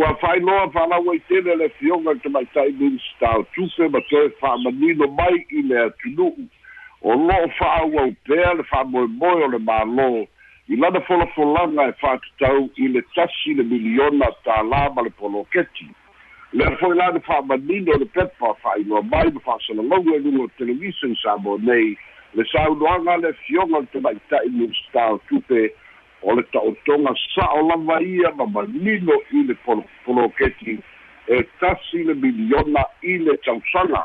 ua 0.00 0.08
fa'ailoa 0.22 0.64
fa'alau 0.74 1.12
ai 1.12 1.20
tele 1.28 1.54
le 1.60 1.68
fioga 1.78 2.14
i 2.18 2.22
tamaita'i 2.24 2.72
minista 2.80 3.30
o 3.42 3.44
tupe 3.54 3.88
ma 3.94 4.00
toe 4.08 4.24
fa'amanino 4.40 5.06
mai 5.20 5.38
i 5.58 5.62
le 5.68 5.78
atunu'u 5.84 6.46
o 7.02 7.14
lo'o 7.28 7.52
fa'aauau 7.60 8.16
pea 8.30 8.54
le 8.58 8.66
fa'amoemoe 8.72 9.46
o 9.46 9.52
le 9.54 9.62
mālō 9.70 10.08
i 10.74 10.80
lana 10.82 11.04
folafolaga 11.06 11.86
e 11.92 11.94
fa'atatau 12.02 12.64
i 12.82 12.90
le 12.96 13.04
tasi 13.14 13.54
le 13.60 13.68
miliona 13.74 14.32
tālā 14.48 14.82
ma 14.96 15.06
le 15.06 15.14
poloketi 15.22 15.86
lea 16.58 16.74
foi 16.82 16.98
la 16.98 17.12
le 17.14 17.22
fa'amanino 17.30 17.94
o 17.94 18.02
le 18.02 18.10
pepa 18.18 18.52
fa'ailoa 18.66 19.06
mai 19.14 19.30
ma 19.38 19.46
fa'asalalogu 19.50 20.18
e 20.18 20.22
luga 20.26 20.44
o 20.48 20.54
televisa 20.58 21.14
i 21.14 21.22
sa 21.22 21.38
mo 21.46 21.58
nei 21.70 21.94
le 22.34 22.44
saunoaga 22.44 23.16
le 23.16 23.32
fioga 23.44 23.78
le 23.80 23.86
tamaitaʻi 23.92 24.50
musitautupe 24.58 25.60
o 26.26 26.34
le 26.34 26.42
taʻotoga 26.52 27.12
sa'o 27.34 27.62
lava 27.68 28.00
ia 28.02 28.32
ma 28.38 28.46
malilo 28.46 29.18
i 29.32 29.42
le 29.46 29.54
poloketi 30.06 30.78
e 31.28 31.42
tasi 31.60 32.02
le 32.04 32.14
miliona 32.14 32.84
i 33.02 33.18
le 33.18 33.36
tausaga 33.46 34.02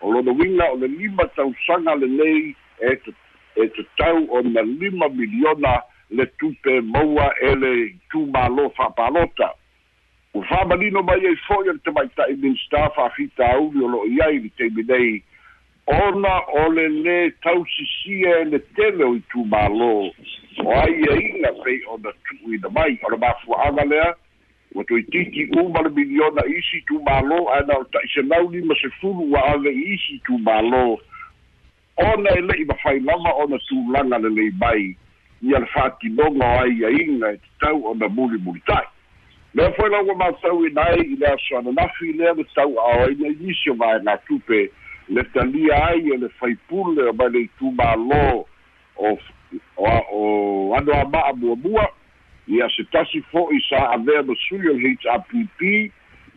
o 0.00 0.12
lona 0.12 0.30
uiga 0.32 0.70
o 0.72 0.76
le 0.78 0.86
lima 0.88 1.26
tausaga 1.36 1.94
lelei 2.00 2.54
e 2.88 2.92
e 3.62 3.66
tatau 3.76 4.24
o 4.30 4.42
na 4.42 4.60
lima 4.62 5.08
miliona 5.08 5.76
le 6.10 6.26
tupe 6.38 6.80
maua 6.80 7.32
e 7.42 7.54
le 7.54 7.72
tumālo 8.10 8.70
fa'apalota 8.76 9.52
ua 10.34 10.44
fa'amalino 10.44 11.02
mai 11.02 11.20
ai 11.26 11.32
e 11.34 11.40
fo'i 11.46 11.68
o 11.68 11.72
le 11.72 11.82
tamaita'i 11.84 12.36
minista 12.36 12.88
fa'afitauli 12.96 13.82
o 13.84 13.88
lo'o 13.88 14.04
i 14.06 14.20
ai 14.26 14.40
i 14.40 14.84
nei 14.84 15.22
ona 15.88 16.36
o 16.52 16.68
le 16.68 16.84
lē 17.02 17.18
tausisia 17.42 18.32
e 18.44 18.44
le 18.52 18.58
tele 18.76 19.04
o 19.08 19.14
i 19.16 19.22
tumālō 19.34 19.88
o 20.60 20.72
aiaina 20.80 21.52
pei 21.64 21.78
ona 21.94 22.12
tu'uina 22.28 22.68
mai 22.78 22.98
ona 23.08 23.16
mafua'aga 23.22 23.84
lea 23.92 24.10
ua 24.74 24.84
toititi 24.90 25.46
uma 25.62 25.80
le 25.86 25.90
miliona 25.96 26.42
isi 26.56 26.82
tumālō 26.92 27.38
aena 27.54 27.78
o 27.80 27.84
ta'isenau 27.96 28.50
lima 28.56 28.74
sefulu 28.82 29.30
ua 29.32 29.46
ave 29.54 29.72
isi 29.94 30.18
tumālō 30.28 30.82
ona 32.04 32.34
e 32.36 32.42
le'i 32.50 32.64
mafai 32.72 32.98
lava 33.00 33.32
ona 33.46 33.58
tulaga 33.68 34.18
lelei 34.28 34.52
mai 34.60 34.90
ia 35.42 35.58
le 35.58 35.66
fa'atinoga 35.72 36.46
o 36.52 36.60
aiaina 36.68 37.30
e 37.32 37.38
tatau 37.46 37.84
ona 37.94 38.08
mulimuli 38.08 38.60
ta'i 38.66 38.88
lea 39.54 39.72
foi 39.80 39.88
lau 39.90 40.04
ua 40.04 40.14
matauina 40.26 40.82
ai 40.92 41.00
i 41.08 41.16
le 41.16 41.26
aso 41.32 41.58
ananafi 41.62 42.12
lea 42.12 42.34
le 42.34 42.44
tau 42.54 42.76
a'oaina 42.76 43.32
i 43.32 43.38
nisi 43.40 43.70
o 43.70 43.74
vaega 43.74 44.18
tupe 44.28 44.68
le 45.10 45.24
talia 45.32 45.86
ai 45.86 46.10
e 46.10 46.16
le 46.18 46.28
faipule 46.40 47.02
o 47.08 47.12
mai 47.14 47.30
le 47.32 47.40
itumālō 47.48 48.44
o 48.96 49.18
o 49.76 50.74
ano 50.76 50.92
ama'a 51.00 51.32
muamua 51.40 51.88
ia 52.46 52.68
se 52.76 52.84
tasi 52.92 53.20
fo'i 53.32 53.60
sa 53.68 53.88
avea 53.94 54.22
masui 54.22 54.68
o 54.68 54.74
le 54.76 54.92
hpp 55.04 55.60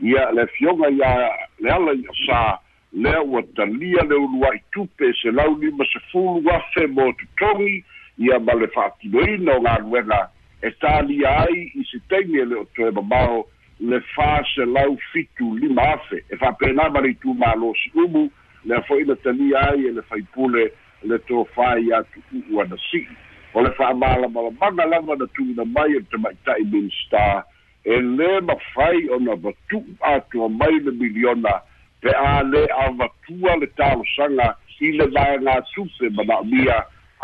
ia 0.01 0.31
le 0.31 0.41
afioga 0.47 0.87
ia 0.89 1.11
le 1.59 1.69
ala 1.71 1.93
ia 1.99 2.15
sa 2.25 2.59
lea 2.93 3.21
ua 3.23 3.43
talia 3.55 4.03
le 4.09 4.15
ulua'i 4.15 4.59
tupe 4.71 5.11
se 5.21 5.31
lau 5.31 5.57
lima 5.59 5.85
sefulu 5.93 6.49
afe 6.51 6.87
mo 6.87 7.11
totogi 7.13 7.83
ia 8.17 8.39
ma 8.39 8.53
le 8.53 8.67
fa'atinoina 8.67 9.55
o 9.57 9.61
galuega 9.61 10.29
e 10.61 10.71
talia 10.79 11.39
ai 11.39 11.71
i 11.75 11.83
se 11.91 11.99
taimi 12.07 12.39
e 12.39 12.45
le 12.45 12.55
o 12.55 12.65
toe 12.75 12.91
mamao 12.91 13.45
le 13.79 13.99
fā 14.15 14.31
se 14.55 14.65
lau 14.65 14.95
fitu 15.11 15.57
lima 15.57 15.83
afe 15.93 16.23
e 16.31 16.35
fa'apenā 16.37 16.87
ma 16.93 16.99
le 17.01 17.11
itumālō 17.17 17.75
si 17.83 17.91
umu 17.99 18.29
lea 18.65 18.81
fo'i 18.87 19.05
na 19.05 19.15
talia 19.15 19.59
ai 19.69 19.85
e 19.87 19.91
le 19.91 20.01
faipule 20.01 20.71
le 21.03 21.17
tofai 21.19 21.91
atu 21.97 22.21
u'u 22.33 22.61
ana 22.61 22.77
si'i 22.91 23.07
o 23.53 23.61
le 23.61 23.71
fa'amālamalamaga 23.77 24.85
lava 24.91 25.15
na 25.15 25.25
tuina 25.35 25.65
mai 25.65 25.95
e 25.97 26.01
tamaita'i 26.11 26.65
minista 26.71 27.43
e 27.85 27.95
lē 28.17 28.41
mafai 28.47 29.09
ona 29.09 29.35
vatu'u 29.35 29.83
atua 30.13 30.49
mai 30.49 30.79
le 30.79 30.91
miliona 30.91 31.55
pe 32.01 32.09
a 32.11 32.41
lē 32.43 32.67
avatua 32.85 33.55
le 33.61 33.67
talosaga 33.67 34.55
i 34.81 34.91
le 34.91 35.05
laegatufe 35.13 36.09
ma 36.17 36.23
na'omia 36.23 36.77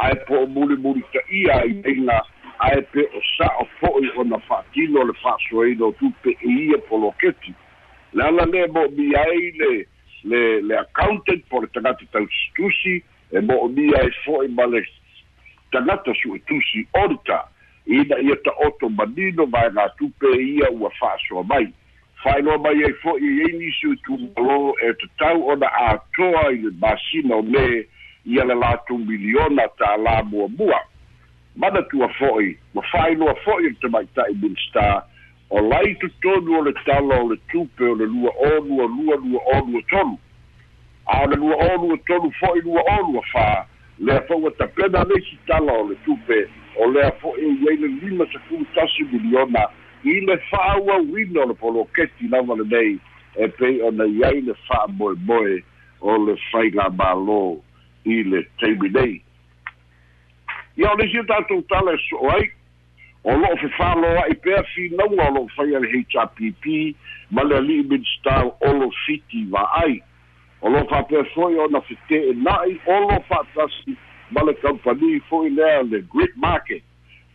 ae 0.06 0.14
po 0.28 0.38
o 0.44 0.46
mulimuli 0.46 1.02
ta'ia 1.14 1.62
i 1.66 1.78
aiga 1.90 2.20
ae 2.70 2.82
pe 2.92 3.06
o 3.18 3.22
sa'o 3.38 3.66
fo'i 3.80 4.12
ona 4.22 4.38
fa'atino 4.50 5.04
le 5.10 5.14
fa'asoaina 5.22 5.86
o 5.86 5.92
tupe 6.02 6.30
e 6.38 6.50
ia 6.66 6.78
poloketi 6.90 7.54
le 8.14 8.24
ala 8.24 8.46
lē 8.54 8.68
mo'omia 8.74 9.24
ai 9.26 9.50
le 9.62 9.72
le 10.24 10.62
le 10.62 10.78
accountant 10.78 11.40
por 11.50 11.68
tagata 11.70 12.06
tausitusi 12.12 13.04
e 13.32 13.40
moʻomia 13.44 13.98
e 14.08 14.12
foʻi 14.24 14.46
e 14.48 14.54
ma 14.58 14.66
le 14.66 14.82
tagata 15.72 16.12
suʻitusi 16.22 16.88
orita 17.04 17.44
ina 17.86 18.18
ia 18.22 18.36
taʻoto 18.46 18.90
manino 18.90 19.46
maegā 19.46 19.86
tupe 19.98 20.28
ia 20.42 20.72
ua 20.72 20.90
faasoa 21.00 21.44
mai 21.44 21.68
faailoa 22.24 22.58
mai 22.58 22.84
ai 22.86 22.94
foʻi 23.04 23.28
iai 23.38 23.52
nisi 23.60 23.94
tumalō 24.08 24.74
e, 24.82 24.90
e 24.90 24.94
tatau 24.94 25.38
e 25.38 25.52
ona 25.54 25.68
atoa 25.92 26.52
i 26.52 26.58
le 26.66 26.72
masina 26.82 27.36
o 27.36 27.42
me 27.42 27.86
ia 28.26 28.44
le 28.46 28.54
latou 28.56 28.98
miliona 28.98 29.68
talā 29.80 30.24
muamua 30.24 30.82
manatua 31.56 32.10
foʻi 32.20 32.56
ma 32.74 32.82
faailoa 32.92 33.36
foʻi 33.46 33.64
le 33.70 33.76
tamaʻitaʻi 33.82 34.34
minista 34.42 35.04
o 35.50 35.60
lai 35.62 35.96
totonu 35.96 36.60
o 36.60 36.62
le 36.66 36.74
tala 36.86 37.22
o 37.24 37.30
le 37.30 37.38
tupe 37.52 37.82
o 37.84 37.96
le 37.96 38.06
lua 38.06 38.32
onu 38.58 38.82
o 38.84 38.88
lua 38.88 39.16
lua 39.16 39.40
onu 39.56 39.78
o 39.80 40.18
a 41.10 41.24
o 41.24 41.28
le 41.30 41.36
lua 41.38 41.56
onu 41.74 41.94
o 41.96 42.30
fo'i 42.40 42.62
lua 42.62 42.84
olua 43.00 43.22
a 43.22 43.30
fā 43.32 43.66
lea 44.00 44.22
fo'i 44.28 44.46
a 44.48 44.52
tapena 44.58 45.04
leisi 45.08 45.38
tala 45.48 45.72
o 45.74 45.88
le 45.88 45.96
tupe 46.06 46.42
o 46.78 46.90
lea 46.92 47.12
fo'i 47.22 47.42
iai 47.42 47.78
le 47.80 47.88
lima 47.88 48.26
sekulu 48.32 48.66
tasi 48.76 49.04
miliona 49.12 49.66
i 50.04 50.20
le 50.28 50.38
fa'auauina 50.50 51.42
o 51.42 51.48
le 51.48 51.54
poloketi 51.54 52.28
lava 52.30 52.54
lenei 52.56 53.00
e 53.40 53.48
pei 53.48 53.80
ona 53.82 54.04
ai 54.28 54.42
le 54.42 54.54
fa'amoemoe 54.68 55.64
o 56.02 56.18
le 56.26 56.36
faigamālō 56.52 57.40
i 58.06 58.24
le 58.24 58.44
taimi 58.60 58.90
nei 59.00 59.22
ia 60.76 60.92
o 60.92 60.96
leisi 60.98 61.20
o 61.20 61.24
e 61.24 61.28
tatou 61.28 61.62
tala 61.72 61.94
e 61.96 62.04
so'o 62.10 62.32
ai 62.36 62.52
o 63.28 63.34
fa 63.44 63.56
fefāloa 63.60 64.22
ai 64.24 64.36
pea 64.44 64.62
finaua 64.72 65.26
lo'o 65.36 65.50
fai 65.56 65.74
a 65.76 65.80
le 65.84 65.90
hpp 65.98 66.76
ma 67.36 67.44
le 67.44 67.58
ali'i 67.60 67.84
minista 67.94 68.36
olo 68.70 68.88
siti 69.04 69.42
va'ai 69.52 69.98
o 70.62 70.70
lo'o 70.72 70.86
fa'apea 70.92 71.26
fo'i 71.34 71.60
ona 71.64 71.82
fa 71.90 71.98
olo 72.98 73.18
fa'atasi 73.30 73.98
ma 74.32 74.44
le 74.48 74.54
fo'i 75.30 75.50
lea 75.50 75.84
le 75.84 76.00
grid 76.14 76.34
market 76.38 76.82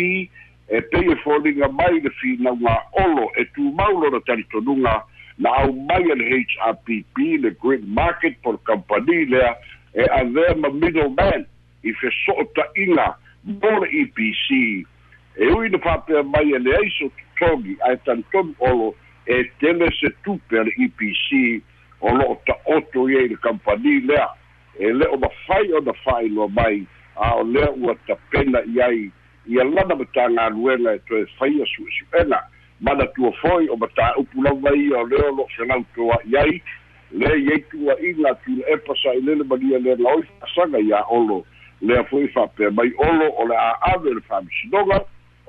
e 0.70 0.82
pe 0.92 1.00
e 1.14 1.16
foliga 1.24 1.68
mai 1.80 2.00
le 2.06 2.12
finauga 2.22 2.78
olo 3.06 3.26
e 3.42 3.46
tumau 3.56 3.98
lona 4.04 4.20
talitonuga 4.26 5.02
na 5.40 5.50
aumai 5.50 6.04
e 6.14 6.16
de 6.22 6.46
hpp 6.62 7.42
le 7.42 7.52
grid 7.64 7.84
market 7.90 8.38
po 8.44 8.52
le 8.52 8.60
kampani 8.70 9.26
lea 9.26 9.56
e 9.96 10.06
avea 10.22 10.54
ma 10.62 10.70
middle 10.70 11.10
man 11.18 11.46
i 11.84 11.92
ina. 12.76 13.16
mo 13.44 13.72
le 13.82 13.88
epc 14.02 14.86
e 15.36 15.48
ui 15.52 15.70
na 15.70 15.78
faapea 15.80 16.24
mai 16.24 16.54
e 16.56 16.60
leai 16.60 16.90
sototogi 16.98 17.76
ae 17.86 17.98
talitogi 18.06 18.56
olo 18.60 18.96
e 19.28 19.44
tele 19.60 19.90
se 20.00 20.10
tupe 20.24 20.56
a 20.60 20.64
le 20.64 20.72
epc 20.86 21.62
o 22.02 22.14
lo'o 22.18 22.36
ta'oto 22.48 23.10
i 23.10 23.16
ai 23.18 23.28
le 23.28 23.36
kampani 23.44 24.00
lea 24.08 24.30
e 24.80 24.94
le 24.94 25.08
o 25.08 25.18
mafai 25.18 25.74
ona 25.74 25.92
fa'ailoa 26.04 26.48
mai 26.56 26.86
a 27.16 27.36
o 27.36 27.44
lea 27.44 27.70
ua 27.76 27.96
tapena 28.08 28.64
i 28.76 28.80
ai 28.82 29.12
ia 29.48 29.64
lana 29.64 29.96
ma 29.96 30.06
tagaluega 30.14 30.92
e 30.94 31.00
toe 31.10 31.26
faia 31.38 31.66
su'esu'ega 31.76 32.40
manatua 32.80 33.32
foi 33.42 33.68
o 33.70 33.76
matā'upu 33.76 34.44
lau 34.44 34.60
ai 34.72 34.88
ia 34.88 34.98
o 35.04 35.08
lea 35.08 35.28
o 35.30 35.36
lo'o 35.36 35.48
felautoa 35.58 36.18
i 36.32 36.38
ai 36.38 36.62
le 37.12 37.36
iai 37.42 37.60
e 37.60 37.66
tu'ua'iga 37.72 38.30
atula 38.32 38.64
epa 38.72 38.96
sa 39.04 39.12
i 39.20 39.22
lele 39.22 39.44
magia 39.44 39.84
oi 39.84 39.98
laoi 40.00 40.24
fa'asaga 40.32 40.80
iā 40.88 41.04
olo 41.10 41.44
lea 41.84 42.04
foi 42.10 42.28
fape 42.34 42.66
mai 42.78 42.90
olo 42.98 43.28
o 43.38 43.44
le 43.50 43.56
a 43.56 43.72
ave 43.94 44.10
le 44.16 44.22
fam 44.28 44.46
shinoga 44.58 44.98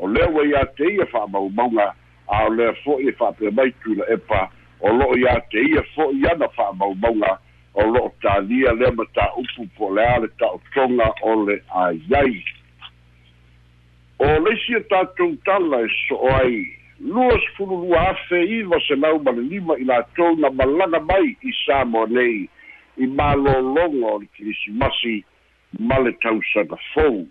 o 0.03 0.07
le 0.07 0.25
we 0.35 0.43
ya 0.51 0.65
te 0.77 0.83
ia 0.95 1.07
fa 1.07 1.23
mau 1.33 1.49
maunga 1.57 1.95
a 2.27 2.47
o 2.47 2.49
le 2.57 2.67
foi 2.83 3.11
fape 3.19 3.51
mai 3.55 3.71
tu 3.83 3.95
le 3.95 4.05
epa 4.15 4.51
o 4.81 4.93
lo 4.99 5.09
ya 5.17 5.39
te 5.53 5.63
ia 5.71 5.83
foi 5.95 6.11
ya 6.23 6.35
na 6.39 6.49
fa 6.57 6.67
mau 6.81 6.95
maunga 6.95 7.39
o 7.75 7.87
lo 7.95 8.03
ta 8.23 8.41
dia 8.51 8.73
le 8.75 8.91
mata 8.99 9.29
upu 9.43 9.69
po 9.79 9.93
le 9.95 10.03
ale 10.07 10.27
ta 10.43 10.51
tonga 10.75 11.07
o 11.23 11.35
le 11.47 11.61
a 11.71 11.89
yai 12.11 12.35
o 14.19 14.27
le 14.45 14.57
si 14.67 14.75
ta 14.91 15.05
tu 15.17 15.31
tala 15.47 15.85
e 15.87 15.91
so 16.07 16.19
ai 16.31 16.65
Luas 17.05 17.43
fulu 17.59 17.77
lua 17.85 18.01
afe 18.15 18.39
i 18.39 18.63
wa 18.71 18.79
se 18.87 18.95
nau 18.95 19.19
mani 19.19 19.43
lima 19.51 19.75
i 19.77 19.85
la 19.85 19.97
tau 20.17 20.29
na 20.39 20.49
malanga 20.51 21.01
mai 21.09 21.35
i 21.43 21.53
Samoa 21.67 22.07
nei 22.07 22.49
i 22.97 23.07
malolongo 23.17 24.13
ni 24.21 24.27
kirisi 24.37 24.71
masi 24.79 25.25
ma 25.79 25.99
le 26.01 26.13
tausaga 26.23 26.77
fou 26.93 27.27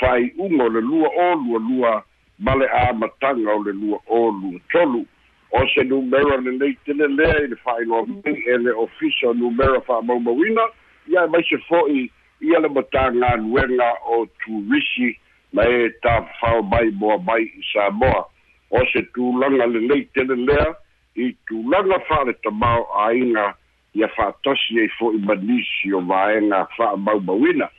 fa'ai'uga 0.00 0.64
o 0.66 0.72
le 0.74 0.80
lua 0.80 1.08
ōlualua 1.30 1.92
ma 2.38 2.54
le 2.56 2.66
amataga 2.68 3.50
o 3.54 3.62
le 3.62 3.72
lua 3.72 3.98
ōlua 4.08 4.60
tolu 4.72 5.04
o 5.52 5.60
se 5.74 5.84
numera 5.84 6.36
lelei 6.42 6.76
telelea 6.86 7.42
i 7.44 7.50
le 7.52 7.56
fa'ailoamai 7.62 8.34
e 8.34 8.58
le 8.66 8.70
ofisa 8.86 9.32
numera 9.34 9.80
fa'amaumauina 9.88 10.66
ia 11.12 11.24
e 11.24 11.30
maise 11.30 11.58
fo'i 11.68 12.08
ia 12.40 12.58
le 12.60 12.68
matāgaluega 12.68 13.90
o 14.06 14.26
turisi 14.44 15.14
ma 15.52 15.62
e 15.62 15.90
tafao 16.02 16.62
mai 16.62 16.90
moa 17.00 17.18
mai 17.18 17.42
i 17.44 17.62
samoa 17.72 18.24
o 18.70 18.84
se 18.92 19.02
tulaga 19.14 19.66
lelei 19.66 20.02
telelea 20.14 20.74
i 21.16 21.30
tulaga 21.46 22.00
fa'aletamao 22.08 22.88
āiga 23.06 23.54
ia 23.94 24.08
fa'atasi 24.18 24.78
ai 24.80 24.84
e 24.90 24.94
fo'i 24.98 25.22
manisi 25.22 25.94
o 25.94 26.00
vaega 26.02 26.66
fa'amaumauina 26.76 27.70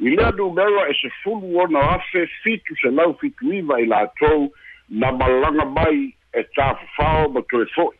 i 0.00 0.04
lea 0.10 0.30
nounaua 0.30 0.88
e 0.90 0.94
sefulu 1.02 1.58
ona 1.58 1.80
afe 1.90 2.26
fitu 2.42 2.76
selau 2.82 3.14
fitu 3.18 3.52
iva 3.52 3.80
i 3.80 3.86
latou 3.86 4.52
na 4.90 5.12
malaga 5.12 5.64
mai 5.64 6.14
e 6.32 6.42
tafafao 6.42 7.28
ma 7.28 7.40
toe 7.50 7.64
fo'i 7.74 7.96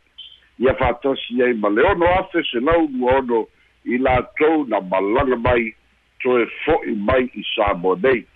ia 0.64 0.74
fa'atasi 0.74 1.42
ai 1.44 1.52
ma 1.54 1.68
le 1.68 1.82
ono 1.88 2.06
afe 2.18 2.42
selau 2.52 2.88
lua 2.92 3.16
ono 3.16 3.46
i 3.84 3.98
latou 3.98 4.64
na 4.68 4.80
malaga 4.80 5.36
mai 5.36 5.74
toe 6.22 6.44
fo'i 6.64 6.92
mai 7.06 7.30
i 7.34 7.42
samo 7.56 7.94
nei 7.96 8.26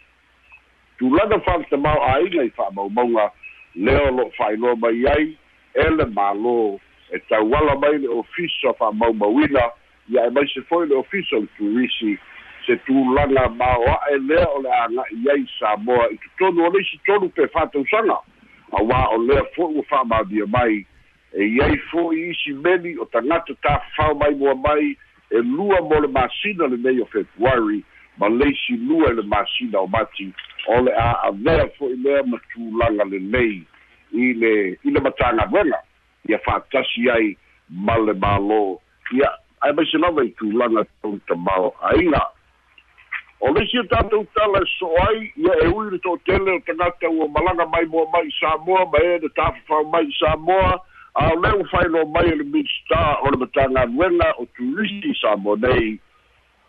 tulaga 0.98 1.38
fa'aletamao 1.40 2.02
aiga 2.14 2.42
i 2.42 2.50
fa'amaumauga 2.50 3.30
lea 3.74 4.10
lo'o 4.10 4.30
fa'ailoa 4.38 4.76
mai 4.76 5.04
ai 5.14 5.36
ele 5.74 6.04
mālō 6.16 6.78
e 7.14 7.18
tauala 7.28 7.74
mai 7.76 7.98
le 7.98 8.08
ofisa 8.08 8.72
fa'amaumauina 8.78 9.68
ia 10.08 10.26
e 10.26 10.30
mai 10.30 10.48
se 10.54 10.60
fo'i 10.68 10.88
le 10.88 10.96
ofisa 11.04 11.36
o 11.36 11.40
le 11.40 11.46
tuisi 11.56 12.18
se 12.66 12.76
tulaga 12.86 13.48
maoa'e 13.48 14.16
lea 14.28 14.46
o 14.56 14.62
le 14.62 14.70
aga'i 14.72 15.28
ai 15.32 15.46
moa 15.86 16.06
i 16.12 16.16
totonu 16.18 16.66
o 16.66 16.70
le 16.72 16.80
isi 16.82 16.98
tonu 17.06 17.26
pe 17.34 17.46
fa'atausaga 17.52 18.16
auā 18.76 19.00
o 19.14 19.18
lea 19.28 19.42
fo'i 19.56 19.72
ua 19.78 19.82
fa'amavia 19.90 20.46
mai 20.56 20.86
e 21.32 21.42
iai 21.56 21.76
fo'i 21.90 22.30
isi 22.30 22.52
meli 22.64 22.96
o 22.98 23.04
tagata 23.04 23.54
tafao 23.62 24.14
mai 24.14 24.30
mua 24.34 24.54
mai 24.54 24.96
e 25.30 25.38
lua 25.42 25.80
mo 25.88 26.00
le 26.00 26.08
masina 26.08 26.66
lenei 26.66 27.00
o 27.00 27.06
februari 27.06 27.82
ma 28.18 28.28
leisi 28.28 28.76
lua 28.88 29.10
i 29.10 29.14
le 29.14 29.22
masina 29.22 29.78
o 29.80 29.86
mati 29.86 30.32
o 30.66 30.80
le 30.84 30.92
a 30.96 31.10
avea 31.28 31.66
fo'i 31.78 31.96
lea 32.04 32.22
ma 32.26 32.38
tulaga 32.52 33.04
lenei 33.04 33.62
i 34.12 34.32
le 34.40 34.52
i 34.84 34.90
le 34.90 35.00
matagaluega 35.00 35.78
ia 36.28 36.38
fa'atasi 36.38 37.10
ai 37.10 37.36
ma 37.86 37.96
le 37.98 38.12
mālō 38.22 38.62
ia 39.16 39.30
ae 39.60 39.72
maise 39.72 39.98
lava 39.98 40.24
i 40.24 40.28
tulaga 40.40 40.84
tau 41.02 41.18
tamao 41.28 41.74
aiga 41.80 42.22
o 43.40 43.50
lesi 43.54 43.78
o 43.80 43.84
tatou 43.88 44.26
tala 44.36 44.60
so'ai 44.78 45.20
ia 45.36 45.52
e 45.64 45.68
ui 45.72 45.90
le 45.90 45.98
to'atele 46.04 46.50
o 46.60 46.60
tagata 46.60 47.08
ua 47.08 47.26
malaga 47.28 47.64
mai 47.72 47.84
moa 47.88 48.04
mai 48.12 48.22
i 48.28 48.32
samoa 48.40 48.84
ma 48.92 48.98
e 49.04 49.16
le 49.22 49.28
tafafau 49.38 49.84
mai 49.92 50.04
i 50.04 50.12
samoa 50.20 50.76
a 51.16 51.22
o 51.32 51.34
leu 51.42 51.64
failo 51.72 52.02
mai 52.14 52.26
e 52.28 52.34
le 52.36 52.44
minista 52.44 53.00
o 53.24 53.30
le 53.32 53.36
matagaluega 53.42 54.28
o 54.40 54.44
tulisi 54.56 55.14
samoa 55.20 55.56
nei 55.56 55.96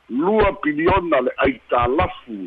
lua 0.09 0.53
piliona 0.63 1.19
le 1.27 1.31
aitalafu 1.45 2.37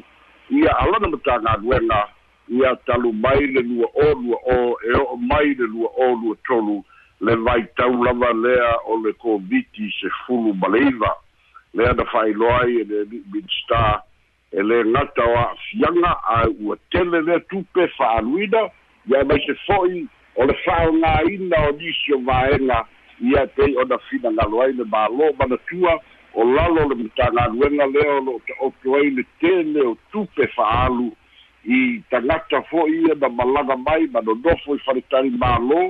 ia 0.50 0.72
a 0.72 0.84
lana 0.90 1.08
matagaluega 1.12 2.00
ia 2.48 2.74
talu 2.88 3.12
mai 3.12 3.40
le 3.52 3.60
lua 3.60 3.86
o 4.08 4.08
lua 4.24 4.38
o 4.56 4.56
e 4.88 4.92
o'o 5.04 5.16
mai 5.20 5.52
le 5.58 5.66
lua 5.68 5.90
o 6.06 6.16
lua 6.22 6.36
tolu 6.48 6.80
le 7.20 7.36
vaitau 7.44 7.92
lava 8.02 8.32
lea 8.32 8.72
o 8.88 8.96
le 9.04 9.12
koviti 9.20 9.92
sefulu 10.00 10.54
ma 10.56 10.68
le 10.72 10.80
iva 10.88 11.12
lea 11.76 11.92
na 11.92 12.04
failoa 12.12 12.56
ai 12.64 12.80
e 12.80 12.84
le 12.88 13.04
minista 13.32 14.00
e 14.60 14.62
lē 14.62 14.76
gata 14.94 15.24
o 15.30 15.34
a'afiaga 15.38 16.10
ae 16.34 16.48
ua 16.66 16.76
tele 16.94 17.20
lea 17.28 17.40
tupe 17.52 17.86
fa'aluina 17.96 18.60
ia 19.10 19.22
maise 19.30 19.54
fo'i 19.64 20.02
o 20.38 20.46
le 20.50 20.54
fa'aogāina 20.60 21.62
o 21.70 21.72
nisi 21.80 22.14
o 22.14 22.18
vaega 22.28 22.76
ia 23.30 23.42
pei 23.56 23.74
ona 23.84 23.98
finagalo 24.10 24.60
ai 24.66 24.76
le 24.78 24.86
mālō 24.94 25.32
manatua 25.40 25.96
o 26.38 26.46
lalo 26.52 26.86
le 26.92 27.00
matagaluega 27.02 27.88
lea 27.96 28.12
o 28.14 28.22
lo'o 28.28 28.40
ta'oto 28.50 28.94
ai 29.00 29.10
le 29.18 29.26
tele 29.42 29.86
o 29.90 29.96
tupe 30.14 30.46
fa'alu 30.54 31.08
i 31.78 31.82
tagata 32.14 32.62
fo'i 32.70 33.02
ia 33.08 33.18
na 33.26 33.34
malaga 33.42 33.76
mai 33.86 34.06
ma 34.14 34.22
nonofo 34.28 34.78
i 34.78 34.82
faletali 34.86 35.34
mālō 35.44 35.82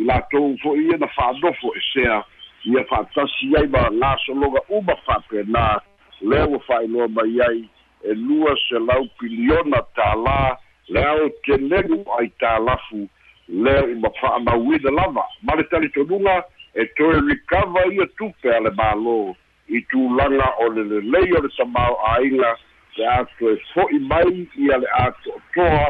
i 0.00 0.08
latou 0.08 0.56
fo'i 0.64 0.88
ia 0.88 0.98
na 1.04 1.12
e 1.12 1.86
sea 1.92 2.22
ia 2.64 2.86
fa'atasi 2.92 3.52
ai 3.60 3.66
ma 3.76 3.88
gasologa 4.02 4.64
uma 4.68 4.96
fa'apenā 5.06 5.66
lea 6.20 6.46
ua 6.48 6.60
fa'ailoa 6.68 7.08
mai 7.08 7.40
ai 7.50 7.66
e 8.10 8.14
lua 8.14 8.54
se 8.68 8.78
lau 8.88 9.04
piliona 9.20 9.80
tālā 9.98 10.38
le 10.94 11.02
ao 11.10 11.24
te 11.46 11.56
legu 11.70 11.96
ai 12.18 12.28
tālafu 12.42 13.00
leo 13.48 13.82
i 13.90 14.78
de 14.86 14.92
lava 14.98 15.24
ma 15.48 15.56
le 15.60 15.64
talitonuga 15.72 16.34
e 16.80 16.84
toe 16.98 17.18
rikava 17.30 17.82
ia 17.98 18.06
tupe 18.20 18.52
a 18.56 18.60
le 18.66 18.70
mālō 18.80 19.16
i 19.76 19.82
langa 20.20 20.48
o 20.64 20.68
le 20.76 21.00
lei 21.14 21.32
o 21.34 21.40
le 21.46 21.50
samao 21.58 21.98
aiga 22.14 22.54
le 22.98 23.50
e 23.52 23.56
fo 23.72 23.88
i 23.90 23.98
mai 23.98 24.22
ale 24.22 24.78
le 24.82 25.10
o 25.34 25.38
toa 25.56 25.86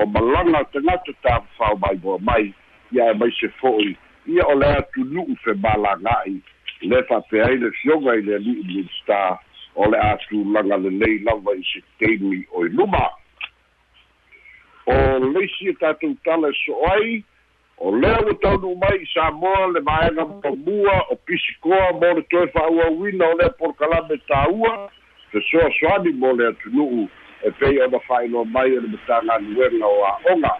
o 0.00 0.04
te 0.06 0.64
tagata 0.72 1.12
tafafao 1.22 1.76
maivoa 1.84 2.18
mai 2.18 2.54
ia 2.92 3.10
e 3.12 3.14
maise 3.20 3.46
i 3.86 3.96
ia 4.34 4.44
o 4.46 4.54
le 4.58 4.66
a 4.76 4.82
tunu'u 4.94 5.36
fe 5.44 5.54
malaga'i 5.62 6.36
le 6.90 7.02
fa'apeai 7.08 7.58
le 7.62 7.70
li 7.70 7.94
i 7.94 7.96
le 8.26 8.34
ali'i 8.34 8.84
o 9.80 9.86
le 9.90 9.98
asulaga 10.10 10.76
lenei 10.76 11.18
lava 11.24 11.52
i 11.56 11.64
setemi 11.72 12.44
o 12.52 12.64
i 12.66 12.68
luma 12.68 13.04
o 14.86 14.94
leisi 15.32 15.70
e 15.72 15.74
tatou 15.80 16.12
tala 16.24 16.50
e 16.52 16.56
so 16.64 16.72
ai 16.92 17.24
o 17.78 17.90
lea 17.96 18.20
ua 18.26 18.34
taunuu 18.42 18.76
mai 18.76 18.98
i 19.02 19.08
samoa 19.14 19.72
le 19.72 19.80
maega 19.80 20.24
pamua 20.44 20.94
o 21.12 21.16
pisikoa 21.24 21.92
mo 22.00 22.12
le 22.18 22.22
toe 22.30 22.46
fa'auauina 22.54 23.24
o 23.32 23.38
lea 23.40 23.48
polokalame 23.60 24.20
tāua 24.28 24.74
fesoasoani 25.30 26.12
mo 26.20 26.34
le 26.36 26.48
atunu'u 26.52 27.08
e 27.48 27.50
pei 27.58 27.80
ona 27.80 27.98
fa'ailoa 28.08 28.44
mai 28.44 28.68
e 28.76 28.80
le 28.84 28.88
matagaluega 28.96 29.86
o 29.96 30.04
a'oga 30.12 30.52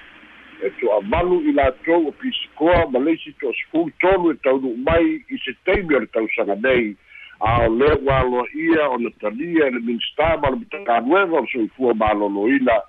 e 0.65 0.73
to'avalu 0.81 1.43
i 1.53 1.53
latou 1.53 2.09
o 2.09 2.13
pisikoa 2.13 2.89
ma 2.91 2.99
leisi 2.99 3.37
to'asefulu 3.41 3.93
tolu 4.01 4.31
e 4.31 4.35
taunuu 4.45 4.77
mai 4.89 5.05
i 5.29 5.37
se 5.45 5.53
o 5.69 5.99
le 6.01 6.07
tausaga 6.07 6.57
nei 6.65 6.97
ao 7.41 7.71
lewa 7.73 8.19
aloia 8.19 8.89
o 8.91 8.99
na 8.99 9.11
talia 9.21 9.67
e 9.67 9.71
le 9.71 9.81
minstama 9.81 10.49
o 10.49 10.51
le 10.51 10.57
matakaluega 10.61 11.37
o 11.37 11.41
le 11.41 11.49
soifua 11.53 11.93
malōlōina 11.95 12.81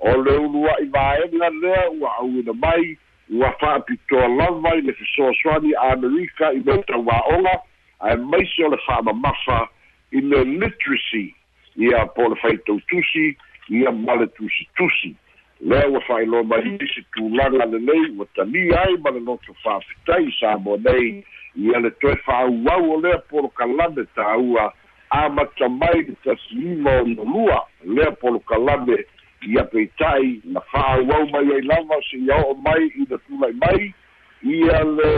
o 0.00 0.10
le 0.22 0.32
ulua'i 0.36 0.84
vaega 0.86 1.48
lea 1.62 1.90
ua 2.00 2.14
auina 2.16 2.52
mai 2.54 2.96
ua 3.30 3.52
fa'apitoa 3.60 4.28
lava 4.36 4.70
i 4.78 4.80
le 4.80 4.92
fesoasoani 4.96 5.74
amerika 5.74 6.52
i 6.56 6.60
le 6.66 6.78
tauā'oga 6.88 7.54
ae 8.00 8.16
maisi 8.16 8.64
o 8.64 8.68
le 8.72 8.78
fa'amamafa 8.86 9.68
i 10.16 10.20
le 10.20 10.40
literacy 10.44 11.34
ia 11.76 12.06
po 12.06 12.28
le 12.28 12.36
faitou 12.40 12.80
tusi 12.88 13.36
ia 13.68 13.92
ma 13.92 14.14
le 14.14 14.26
tusitusi 14.26 15.14
lea 15.60 15.84
ua 15.88 16.00
fa'ailoa 16.00 16.44
mai 16.44 16.64
isi 16.80 17.04
tulaga 17.12 17.64
lelei 17.66 18.10
ua 18.18 18.26
talia 18.34 18.80
ai 18.82 18.96
ma 19.04 19.10
le 19.10 19.20
loto 19.20 19.54
fa'afitai 19.64 20.32
sa 20.40 20.56
mo 20.58 20.76
nei 20.76 21.24
ia 21.58 21.78
le 21.80 21.90
toe 22.00 22.14
fa'auau 22.26 22.82
o 22.94 22.96
lea 23.02 23.18
polokalame 23.30 24.04
tāua 24.16 24.72
amatamai 25.10 26.02
le 26.08 26.14
tasilima 26.24 26.92
ona 27.00 27.24
lua 27.32 27.58
lea 27.84 28.10
polokalame 28.20 28.96
ia 29.48 29.64
peita'i 29.72 30.40
na 30.44 30.60
fa'aauau 30.72 31.26
mai 31.32 31.46
ai 31.56 31.62
lava 31.70 31.98
se'ia 32.10 32.36
o'o 32.44 32.54
mai 32.66 32.84
i 33.00 33.06
na 33.10 33.16
tulai 33.26 33.52
mai 33.64 33.90
ia 34.54 34.84
le 34.84 35.12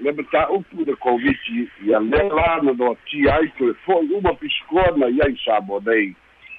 le 0.00 0.12
mataupu 0.18 0.84
le 0.90 0.94
koviti 1.04 1.68
ia 1.86 2.00
lea 2.10 2.26
la 2.34 2.42
lana 2.42 2.72
noatia 2.78 3.34
ai 3.38 3.48
toe 3.58 3.72
fo'i 3.86 4.12
uma 4.18 4.34
pisikoana 4.42 5.06
iai 5.14 5.38
sa 5.44 5.60
mo 5.66 5.78
nei 5.86 6.10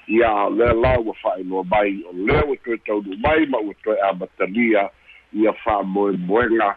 ia 0.06 0.32
o 0.48 0.50
lea 0.50 0.72
la 0.72 0.96
ua 1.00 1.14
fa'ailoa 1.22 1.64
mai 1.70 1.92
o 2.08 2.12
lea 2.16 2.44
ua 2.44 2.56
toe 2.64 2.76
taunu 2.86 3.20
mai 3.20 3.46
ma 3.46 3.58
ua 3.60 3.74
toe 3.84 4.00
amatalia 4.08 4.88
ia 5.32 5.52
fa'amoemoega 5.52 6.76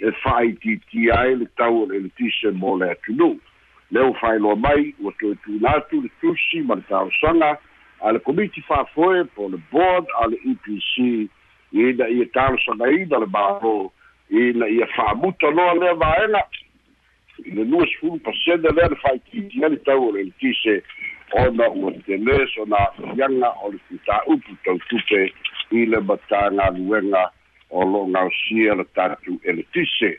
e 0.00 0.10
whaititia 0.24 1.14
ai 1.18 1.36
le 1.36 1.46
tau 1.56 1.86
le 1.86 2.00
le 2.00 2.08
tise 2.16 2.50
mo 2.52 2.76
le 2.78 2.90
atunuu 2.90 3.40
leo 3.90 4.10
whaeloa 4.12 4.56
mai 4.60 4.92
ua 5.00 5.12
toetūna 5.20 5.72
atu 5.78 6.02
le 6.02 6.10
tusi 6.20 6.60
ma 6.60 6.74
le 6.76 6.82
taosaga 6.88 7.54
a 8.04 8.12
le 8.12 8.18
komiti 8.20 8.60
fa'afoe 8.60 9.24
po 9.32 9.48
le 9.48 9.56
board 9.72 10.04
a 10.20 10.26
le 10.26 10.36
epc 10.36 10.98
ina 11.72 12.08
ia 12.12 12.24
e 12.24 12.26
talosagaina 12.36 13.18
le 13.18 13.26
mālō 13.32 13.74
ina 14.36 14.68
ia 14.68 14.86
fa'amuta 14.92 15.48
e 15.48 15.54
loa 15.56 15.74
lea 15.80 15.94
vaega 15.96 16.44
i 17.44 17.50
le 17.56 17.64
lua 17.64 17.86
sefulu 17.88 18.18
pasene 18.26 18.68
lea 18.76 18.88
le 18.92 18.96
fa'aitiiti 19.00 19.64
ai 19.64 19.70
le 19.70 19.76
tau 19.88 20.08
o 20.08 20.12
le 20.12 20.24
letise 20.28 20.76
ona 21.40 21.70
ua 21.72 21.92
tele 22.06 22.36
sona 22.54 22.76
afiaga 22.84 23.52
o 23.64 23.72
le 23.72 23.80
tutā'upu 23.88 24.56
tautupe 24.64 25.24
i 25.80 25.86
le 25.88 26.00
matagaluega 26.04 27.30
o 27.70 27.84
lo 27.84 28.06
ngau 28.06 28.30
sia 28.40 28.74
le 28.74 28.84
tātou 28.96 29.38
e 29.44 29.52
le 29.58 29.62
tise. 29.74 30.16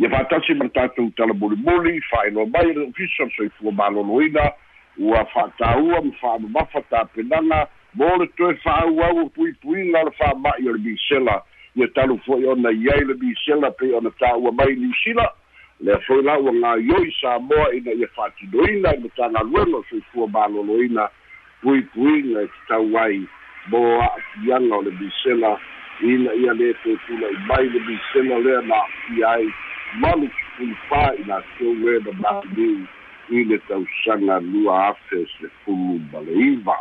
Ia 0.00 0.08
whātasi 0.12 0.56
ma 0.56 0.64
tātou 0.74 1.10
tala 1.16 1.34
muli 1.34 1.56
muli, 1.62 2.00
whaelo 2.10 2.46
mai 2.52 2.64
le 2.72 2.86
ofisa 2.88 3.28
soifua 3.36 3.72
maloloina, 3.72 4.50
ua 4.98 5.22
whātāua 5.34 6.00
ma 6.06 6.14
whāma 6.20 6.50
mawha 6.56 6.82
tāpenanga, 6.92 7.66
mō 7.96 8.10
le 8.20 8.26
toe 8.38 8.52
whāu 8.64 9.04
au 9.20 9.28
pui 9.36 9.52
pui 9.64 9.84
ngā 9.90 10.04
le 10.06 10.14
whāmai 10.20 10.66
o 10.66 10.74
le 10.76 10.80
bisela, 10.84 11.40
ia 11.76 11.88
talu 11.94 12.18
fo 12.26 12.40
ona 12.52 12.72
iai 12.72 13.04
le 13.08 13.14
bisela 13.20 13.70
pe 13.76 13.92
ona 13.96 14.10
tāua 14.20 14.52
mai 14.56 14.74
ni 14.80 14.92
sila, 15.04 15.28
le 15.84 15.98
foi 16.06 16.22
la 16.24 16.38
ua 16.40 16.52
ngā 16.56 16.74
ioi 16.88 17.12
sā 17.20 17.36
moa 17.44 17.68
ina 17.76 17.92
ia 18.00 18.08
whātinoina 18.16 18.96
i 18.96 19.02
matanga 19.04 19.44
luenga 19.44 19.82
no, 19.82 19.86
soifua 19.92 20.28
maloloina, 20.32 21.08
pui 21.62 21.84
pui 21.94 22.22
ngā 22.32 22.48
tau 22.70 22.90
ai 23.04 23.22
mō 23.70 23.80
a 24.00 24.10
fianga 24.30 24.76
o 24.76 24.82
le 24.88 24.92
bisela, 25.00 25.56
ina 26.02 26.30
ia 26.34 26.52
lē 26.52 26.72
totulai 26.84 27.30
mai 27.48 27.64
le 27.72 27.80
misela 27.80 28.38
lea 28.38 28.60
na 28.68 28.76
afia 28.84 29.28
ai 29.30 29.46
malu 30.00 30.28
sefulu 30.28 30.74
pā 30.90 31.02
i 31.16 31.22
latou 31.28 31.72
ē 31.92 31.94
na 32.04 32.12
maliu 32.20 32.82
i 33.40 33.44
le 33.48 33.58
tausaga 33.68 34.36
lua 34.44 34.74
afe 34.90 35.24
sefulu 35.38 35.96
ma 36.12 36.18
le 36.26 36.32
iva 36.48 36.76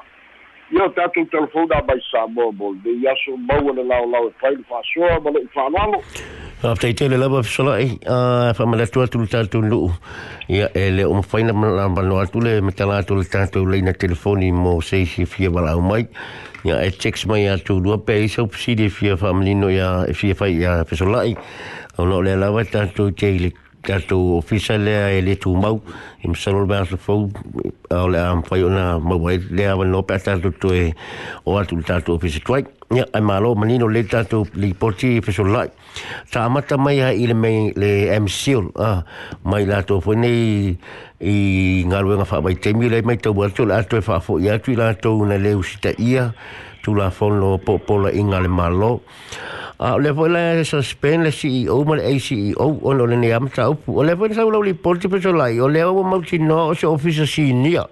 ia 0.76 0.84
o 0.88 0.90
tatou 0.98 1.26
telefona 1.32 1.80
mai 1.88 2.00
sa 2.12 2.28
moa 2.28 2.52
mo 2.52 2.74
lenei 2.84 3.08
aso 3.14 3.38
maua 3.38 3.74
le 3.78 3.84
laolao 3.92 4.28
e 4.28 4.34
fai 4.42 4.56
le 4.56 4.64
fa'asoa 4.72 5.20
ma 5.24 5.30
le'u 5.36 5.48
fa'alalo 5.56 6.02
Taitai 6.74 7.08
le 7.10 7.18
lava 7.18 7.44
fisola 7.44 7.78
e 7.80 8.00
Wha 8.06 8.66
manatu 8.66 9.02
atu 9.02 9.20
le 9.20 9.28
tātou 9.30 9.62
nuu 9.62 9.92
Ia 10.50 10.70
e 10.74 10.88
le 10.90 11.04
o 11.06 11.14
mawhaina 11.14 11.54
manu 11.54 12.16
atu 12.18 12.42
le 12.42 12.60
Metala 12.62 13.02
atu 13.04 13.16
le 13.20 13.26
tātou 13.30 13.68
leina 13.70 13.94
telefoni 13.94 14.50
Mō 14.52 14.80
seisi 14.84 15.28
fia 15.30 15.52
wala 15.52 15.76
au 15.78 15.84
mai 15.86 16.08
Ia 16.66 16.80
e 16.82 16.90
text 16.90 17.28
mai 17.30 17.46
atu 17.52 17.78
lua 17.78 18.00
Pea 18.02 18.24
i 18.26 18.32
sau 18.34 18.48
pisiri 18.50 18.90
fia 18.90 19.14
wha 19.16 19.34
manino 19.38 19.70
Ia 19.70 20.08
e 20.10 20.18
fia 20.18 20.34
whai 20.40 20.58
ia 20.58 20.80
fisola 20.90 21.22
e 21.30 21.36
Ono 22.02 22.20
le 22.26 22.34
lava 22.36 22.66
tātou 22.66 23.14
teile 23.14 23.54
tato 23.86 24.20
ofisa 24.42 24.78
lea 24.78 25.06
e 25.18 25.22
le 25.22 25.36
tu 25.36 25.54
mau 25.56 25.78
i 26.24 26.28
msalo 26.32 26.64
le 26.66 26.68
mātu 26.72 26.98
fau 27.02 27.28
au 27.94 28.08
le 28.10 28.20
am 28.22 28.42
fai 28.48 28.64
ona 28.66 28.98
mau 29.00 29.20
hai 29.28 29.38
lea 29.52 29.76
wa 29.78 29.86
nope 29.86 30.16
a 30.16 30.20
tato 30.20 30.52
to 30.62 30.72
e 30.74 30.88
o 31.46 31.58
atu 31.62 31.78
le 31.80 31.84
tato 31.88 32.16
ofisa 32.18 32.42
tuai 32.48 32.66
ia 32.98 33.06
ai 33.14 33.22
malo 33.22 33.54
manino 33.56 33.88
le 33.88 34.04
tato 34.10 34.42
li 34.54 34.74
poti 34.74 35.14
i 35.20 35.24
fesu 35.26 35.46
lai 35.46 35.68
ta 36.34 36.48
amata 36.50 36.78
mai 36.82 36.98
ha 37.04 37.12
i 37.14 37.28
le 37.30 37.34
mei 37.46 37.72
le 37.78 37.92
MCO 38.26 38.64
ah, 38.82 39.04
mai 39.46 39.66
la 39.70 39.82
tato 39.86 40.00
fai 40.06 40.16
nei 40.26 40.78
i 41.22 41.38
ngā 41.90 42.02
ruenga 42.04 42.26
wha 42.32 42.42
mai 42.50 42.58
temi 42.62 42.90
le 42.92 43.02
mai 43.06 43.18
tau 43.22 43.38
atu 43.46 43.70
le 43.70 43.78
atu 43.80 44.02
e 44.02 44.06
wha 44.10 44.20
fo 44.22 44.40
i 44.42 44.50
atu 44.58 44.74
i 44.74 44.80
la 44.82 44.92
tato 44.96 45.16
na 45.30 45.38
leu 45.38 45.62
sita 45.64 45.94
ia 45.98 46.32
tula 46.86 47.10
fono 47.10 47.58
po 47.58 47.80
pola 47.82 48.12
inga 48.14 48.38
le 48.40 48.48
malo. 48.48 49.02
A 49.82 49.98
le 49.98 50.14
foi 50.14 50.30
la 50.30 50.64
suspend 50.64 51.24
le 51.26 51.32
si 51.32 51.64
e 51.66 51.68
o 51.70 51.84
mal 51.84 52.00
e 52.00 52.20
si 52.20 52.54
o 52.56 52.78
on 52.84 52.98
le 53.10 53.16
ne 53.18 53.34
am 53.34 53.50
tau 53.50 53.74
o 53.86 54.04
le 54.06 54.16
foi 54.16 54.30
sa 54.34 54.46
o 54.46 54.62
le 54.62 54.74
porti 54.76 55.10
pe 55.10 55.20
sola 55.20 55.48
o 55.50 55.68
e 55.68 55.72
le 55.74 55.82
o 55.84 56.04
mau 56.06 56.22
ti 56.22 56.38
no 56.38 56.72
se 56.78 56.86
ofisa 56.86 57.26
si 57.26 57.52
nia. 57.52 57.84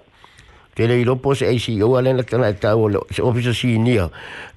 Te 0.74 0.86
le 0.86 0.98
ilo 1.02 1.16
pos 1.16 1.42
e 1.42 1.58
si 1.58 1.74
o 1.82 1.96
ale 1.98 2.14
na 2.14 2.22
tana 2.22 2.48
e 2.48 2.54
tau 2.54 2.88
se 3.10 3.20
ofisa 3.20 3.52
si 3.52 3.74
nia. 3.78 4.06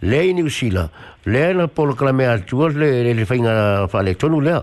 Le 0.02 0.22
ni 0.34 0.46
usila 0.46 0.86
le 1.26 1.44
na 1.54 1.68
polo 1.68 1.96
klame 1.98 2.30
atua 2.30 2.70
le 2.70 3.04
le 3.18 3.26
fainga 3.26 3.88
fa 3.90 4.06
le 4.06 4.14
tonu 4.16 4.40
lea. 4.40 4.62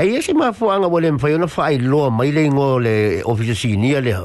e 0.00 0.04
ia 0.14 0.22
se 0.22 0.32
mafuaga 0.32 0.86
ua 0.86 1.00
le 1.00 1.10
mafai 1.10 1.34
ona 1.34 1.48
faailoa 1.50 2.10
mai 2.10 2.30
le 2.30 2.44
igo 2.46 2.78
le 2.78 3.18
ofisasinia 3.26 4.00
lea 4.00 4.20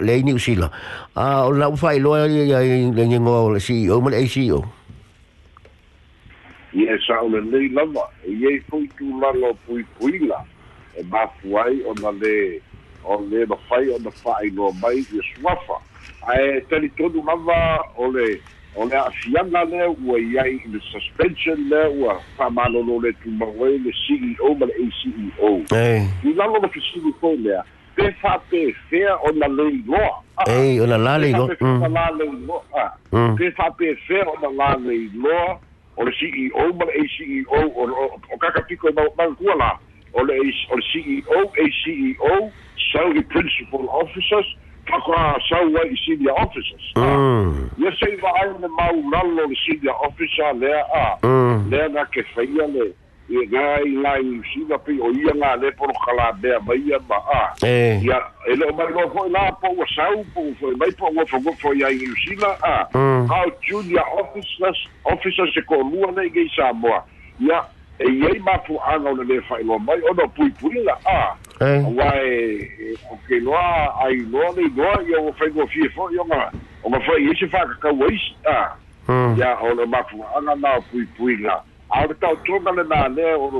le 0.00 0.12
ai 0.14 0.22
niusila 0.22 0.70
a 1.18 1.42
o 1.46 1.50
lau 1.50 1.74
faailoa 1.76 2.28
iai 2.30 2.86
le 2.94 3.02
igoa 3.02 3.40
o 3.50 3.50
le 3.50 3.58
ceo 3.58 3.98
ma 4.00 4.10
le 4.14 4.16
ai 4.22 4.28
ceo 4.30 4.62
ia 6.70 6.94
e 6.94 6.98
saʻolenei 7.02 7.66
lava 7.74 8.06
iai 8.30 8.62
foi 8.70 8.86
tulaga 8.94 9.50
o 9.50 9.58
puipuila 9.66 10.38
e 10.94 11.02
mafu 11.10 11.50
ai 11.66 11.82
ona 11.90 12.14
le 12.22 12.62
o 13.02 13.18
le 13.18 13.42
mafai 13.50 13.90
ona 13.90 14.14
faailoa 14.22 14.70
mai 14.78 15.02
i 15.02 15.22
suafa 15.34 15.82
ae 16.30 16.60
talitonu 16.70 17.26
lava 17.26 17.82
o 17.98 18.06
le 18.06 18.38
o 18.78 18.84
le 18.86 18.96
afiaga 18.96 19.64
lea 19.64 19.88
ua 20.06 20.18
iai 20.20 20.54
i 20.64 20.68
le 20.72 20.80
suspension 20.92 21.68
lea 21.68 21.90
ua 21.90 22.20
fa'amalolo 22.36 23.00
le 23.00 23.12
tumau 23.22 23.54
ai 23.64 23.78
le 23.78 23.92
ceo 24.06 24.54
ma 24.54 24.66
le 24.66 24.74
aceo 24.86 25.50
i 26.24 26.32
lalo 26.38 26.58
le 26.62 26.68
fesili 26.68 27.12
foi 27.20 27.36
lea 27.42 27.64
pe 27.94 28.06
fa'apefea 28.22 29.16
ona 29.28 29.46
leiloa 29.48 30.22
ei 30.46 30.80
ona 30.80 30.98
mm. 30.98 31.04
la 31.04 31.18
leiloa 31.18 31.56
mm. 31.60 31.92
la 31.94 32.06
leiloa 32.18 33.34
pe 33.38 33.50
fa'apefea 33.50 34.22
ona 34.34 34.48
la 34.58 34.70
leiloa 34.86 35.58
o 35.96 36.04
le 36.04 36.12
ceo 36.18 36.70
ma 36.78 36.84
le 36.84 36.92
aceo 37.02 37.60
o 38.34 38.36
kakapiko 38.38 38.88
e 38.88 38.92
maukua 38.92 39.54
la 39.54 39.72
o 40.14 40.24
le 40.24 40.36
ceo 40.92 41.50
aceo 41.64 42.52
salary 42.92 43.22
principal 43.22 43.84
officers 43.90 44.46
Ako 44.88 45.12
sau 45.48 45.68
ai 45.76 45.92
senior 46.00 46.32
officers. 46.40 46.86
Mm. 46.96 47.68
Ia 47.76 47.90
sei 48.00 48.16
wa 48.24 48.32
ai 48.40 48.48
le 48.60 48.68
mau 48.78 48.96
lalo 49.12 49.44
le 49.48 49.56
senior 49.68 49.96
officer 50.00 50.48
ah. 50.48 50.54
mm. 50.56 50.60
lea 50.62 50.80
oh, 50.88 50.96
a. 51.02 51.06
Mm. 51.26 51.70
Lea 51.70 51.88
na 51.88 52.04
ke 52.08 52.24
whaia 52.34 52.66
le. 52.72 52.86
Ia 53.28 53.42
ngā 53.52 53.64
i 53.84 53.90
ngā 54.00 54.12
i 54.24 54.28
usina 54.40 54.78
pi 54.80 54.94
o 55.04 55.10
ia 55.12 55.34
ngā 55.36 55.50
le 55.60 55.68
poro 55.76 55.92
kala 56.04 56.30
mea 56.40 56.56
mai 56.64 56.80
a 56.96 57.00
ma 57.10 57.18
a. 57.20 57.42
Eh. 57.68 58.00
Ia 58.08 58.18
e 58.48 58.56
leo 58.56 58.72
mai 58.78 58.86
ngā 58.94 59.04
fōi 59.12 59.28
nā 59.34 59.42
po 59.60 59.74
o 59.76 59.84
sau 59.92 60.22
po 60.32 60.46
o 60.48 60.54
fōi 60.62 60.76
mai 60.80 60.88
po 60.96 61.12
o 61.12 61.24
fōi 61.36 61.54
fōi 61.64 61.84
ai 61.84 61.92
i 61.92 62.08
usina 62.14 62.54
a. 62.56 62.60
Ah. 62.64 62.84
Mm. 62.96 63.28
How 63.34 63.44
junior 63.68 64.06
officers 64.24 64.80
officers 65.14 65.52
e 65.62 65.66
ko 65.68 65.82
lua 65.92 66.14
nei 66.16 66.30
gei 66.32 66.48
Samoa. 66.56 67.04
Ia 67.44 67.60
e 68.00 68.10
iai 68.22 68.38
mapuaga 68.44 69.10
ona 69.10 69.22
lē 69.26 69.40
fa'ailoa 69.48 69.78
mai 69.86 70.00
ona 70.10 70.26
puipuiga 70.36 70.94
a 71.04 71.34
auā 71.66 72.10
e 72.22 72.94
o 73.10 73.16
keloa 73.26 73.94
ailoa 74.04 74.50
leiloa 74.58 75.00
ia 75.08 75.20
ua 75.20 75.32
faigofie 75.40 75.88
fo'i 75.96 76.18
oga 76.22 76.42
oga 76.84 77.00
fa'i 77.08 77.26
ai 77.32 77.36
se 77.40 77.48
fa'akakau 77.56 78.04
aisi 78.06 78.36
a 78.46 78.76
hmm. 79.08 79.34
ia 79.38 79.50
ona 79.70 79.86
mapuaga 79.86 80.54
na 80.56 80.76
puipuiga 80.92 81.56
a 81.90 82.06
taotoga 82.06 82.70
lenā 82.78 83.08
lea 83.16 83.34
o 83.38 83.50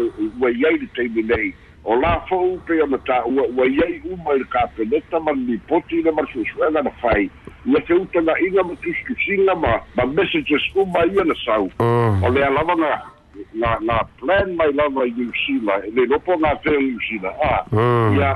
ua 0.41 0.51
iai 0.53 0.79
le 0.85 0.91
taimi 0.95 1.23
nei 1.23 1.51
o 1.85 1.99
la 2.01 2.15
fo'u 2.31 2.57
pe 2.67 2.79
ona 2.83 2.97
the 2.99 3.19
ua 3.59 3.67
iai 3.67 4.01
uma 4.07 4.37
i 4.39 4.39
le 4.39 4.45
kapeneta 4.55 5.19
ma 5.21 5.33
lilipoti 5.33 6.03
le 6.03 6.11
malisu'esu'ega 6.11 6.83
na 6.83 6.91
fai 7.03 7.31
ia 7.67 7.81
te 7.81 7.95
utaga'iga 7.95 8.63
ma 8.63 8.75
tusitusiga 8.87 9.55
ma 9.55 9.81
ma 9.97 10.07
messages 10.07 10.63
uma 10.77 11.05
ia 11.13 11.25
na 11.25 11.35
sau 11.45 11.67
hmm. 11.83 12.23
o 12.23 12.29
lea 12.31 12.51
lava 12.51 13.18
na 13.55 13.79
na 13.81 14.03
plan 14.19 14.55
mai 14.57 14.73
lava 14.73 15.07
i 15.07 15.11
New 15.11 15.31
Zealand 15.45 15.95
le 15.97 16.07
lopo 16.07 16.39
nga 16.41 16.55
fe 16.65 16.71
New 16.71 16.99
Zealand 17.09 17.37
ah 17.45 17.63
mm. 17.73 18.17
ia 18.17 18.33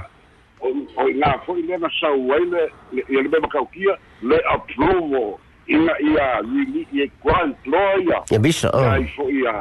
o 0.60 0.68
nga 1.18 1.30
foi 1.46 1.62
le 1.62 1.76
na 1.78 1.88
sau 2.00 2.30
ai 2.34 2.44
le 2.52 2.62
ia 3.10 3.22
le 3.22 3.28
beba 3.28 3.48
kaukia 3.48 3.94
le 4.22 4.38
aprovo 4.54 5.40
ina 5.66 5.92
ia 6.00 6.40
lili 6.42 6.86
ia 6.92 7.06
kwan 7.20 7.54
ploia 7.62 8.22
ia 8.32 8.38
visa 8.38 8.68
ah 8.70 8.98
ia 9.00 9.08
foi 9.16 9.32
ia 9.42 9.54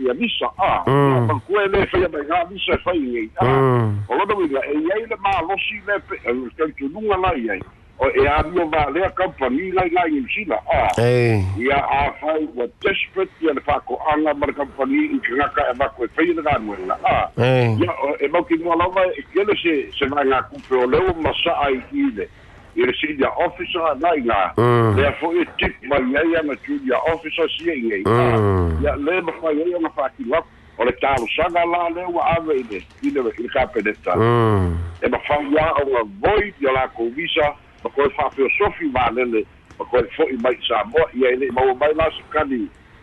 ia 0.00 0.12
visa 0.14 0.48
ah 0.58 0.82
ma 0.86 1.20
mm. 1.20 1.40
kue 1.46 1.66
le 1.68 1.80
a 1.84 1.98
ia 1.98 2.08
visa 2.08 2.44
bisa 2.50 2.78
fai 2.84 2.98
ngai 3.00 3.28
ah 3.40 3.44
mm. 3.44 3.92
o 4.08 4.12
não 4.16 4.24
do 4.26 4.40
ia 4.46 4.62
ia 4.72 4.94
le 5.06 5.16
ma 5.24 5.40
losi 5.48 5.82
le 5.86 5.98
pe 6.08 6.16
o 6.24 6.48
eh, 6.48 6.70
ke 6.76 6.84
tunga 6.92 7.16
la 7.16 7.34
ia 7.36 7.60
o 7.98 8.06
e 8.14 8.26
a 8.26 8.42
mua 8.44 8.64
va 8.66 8.90
le 8.90 9.00
ka 9.14 9.24
in 9.38 9.56
ni 9.56 9.72
lai 9.72 9.90
lai 9.90 10.10
ni 10.10 10.22
sina 10.32 10.56
a 10.70 10.82
e 10.98 11.42
ia 11.58 11.76
a 11.96 12.02
fai 12.20 12.48
wa 12.54 12.64
desperate 12.84 13.30
ia 13.42 13.52
le 13.52 13.60
fa 13.60 13.74
ko 13.90 13.98
anga 14.14 14.32
mar 14.38 14.52
ka 14.54 14.64
pa 14.76 14.84
ni 14.86 15.18
ki 15.18 15.34
nga 15.34 15.48
ka 15.54 15.62
e 15.72 15.74
va 15.82 15.88
ko 15.96 16.06
fai 16.14 16.30
na 16.34 16.42
gan 16.46 16.68
wela 16.70 16.94
a 17.14 17.18
ia 17.42 17.92
e 18.22 18.28
mo 18.30 18.42
ki 18.46 18.58
mo 18.62 18.74
lava 18.78 19.02
e 19.18 19.22
ke 19.34 19.42
se 19.62 19.74
se 19.98 20.06
va 20.14 20.22
nga 20.24 20.42
ku 20.46 20.56
pro 20.66 20.86
officer 23.44 23.96
na 23.98 24.14
ina 24.22 24.40
le 24.94 25.10
fo 25.18 25.32
e 25.34 25.42
tip 25.58 25.74
mai 25.90 26.02
ia 26.30 26.42
junior 26.66 27.02
officer 27.10 27.50
si 27.50 27.68
e 27.68 27.78
ia 28.86 28.94
le 28.96 29.20
ma 29.26 29.32
fai 29.42 29.58
ia 29.58 29.78
na 29.82 29.90
fa 29.90 30.06
ki 30.16 30.22
wa 30.30 30.38
o 30.78 30.84
le 30.86 30.94
la 31.02 31.88
le 31.90 32.04
ua 32.06 32.38
visa 37.10 37.54
ma 37.88 37.94
koe 37.94 38.08
whaapio 38.16 38.48
sofi 38.58 38.84
ma 38.94 39.08
lele 39.14 39.40
ma 39.78 39.84
koe 39.84 40.02
fo 40.16 40.24
mai 40.42 40.58
sa 40.68 40.84
mo 40.84 41.00
ia 41.18 41.32
ele 41.32 41.46
ma 41.50 41.62
o 41.62 41.74
mai 41.74 41.94
la 41.94 42.10
sakani 42.16 42.68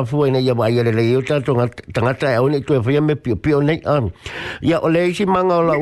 mafua 0.00 0.28
ina 0.28 0.38
ia 0.38 0.54
wai 0.54 0.78
ele 0.78 0.92
leo 0.92 1.22
ta 1.22 1.40
tonga 1.40 1.68
tangata 1.92 2.32
e 2.32 2.38
one 2.38 2.60
tu 2.60 2.74
e 2.74 2.78
whia 2.78 3.00
me 3.00 3.14
pio 3.16 3.36
pio 3.36 3.60
nei 3.60 3.80
an. 3.84 4.10
Ia 4.62 4.80
o 4.80 4.88
le 4.88 5.12
manga 5.26 5.56
o 5.56 5.62
la 5.62 5.74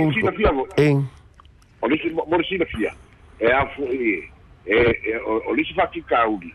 Eh. 0.77 0.95
O 1.83 1.87
le 1.89 1.97
isi 1.97 2.11
morisi 2.11 2.59
na 2.59 2.65
fia. 2.67 2.93
E 3.41 3.47
a 3.47 3.67
fu 3.75 3.83
e 3.85 4.29
e 4.67 5.15
o 5.25 5.55
le 5.55 5.63
isi 5.63 5.73
faki 5.75 6.03
kauli. 6.03 6.53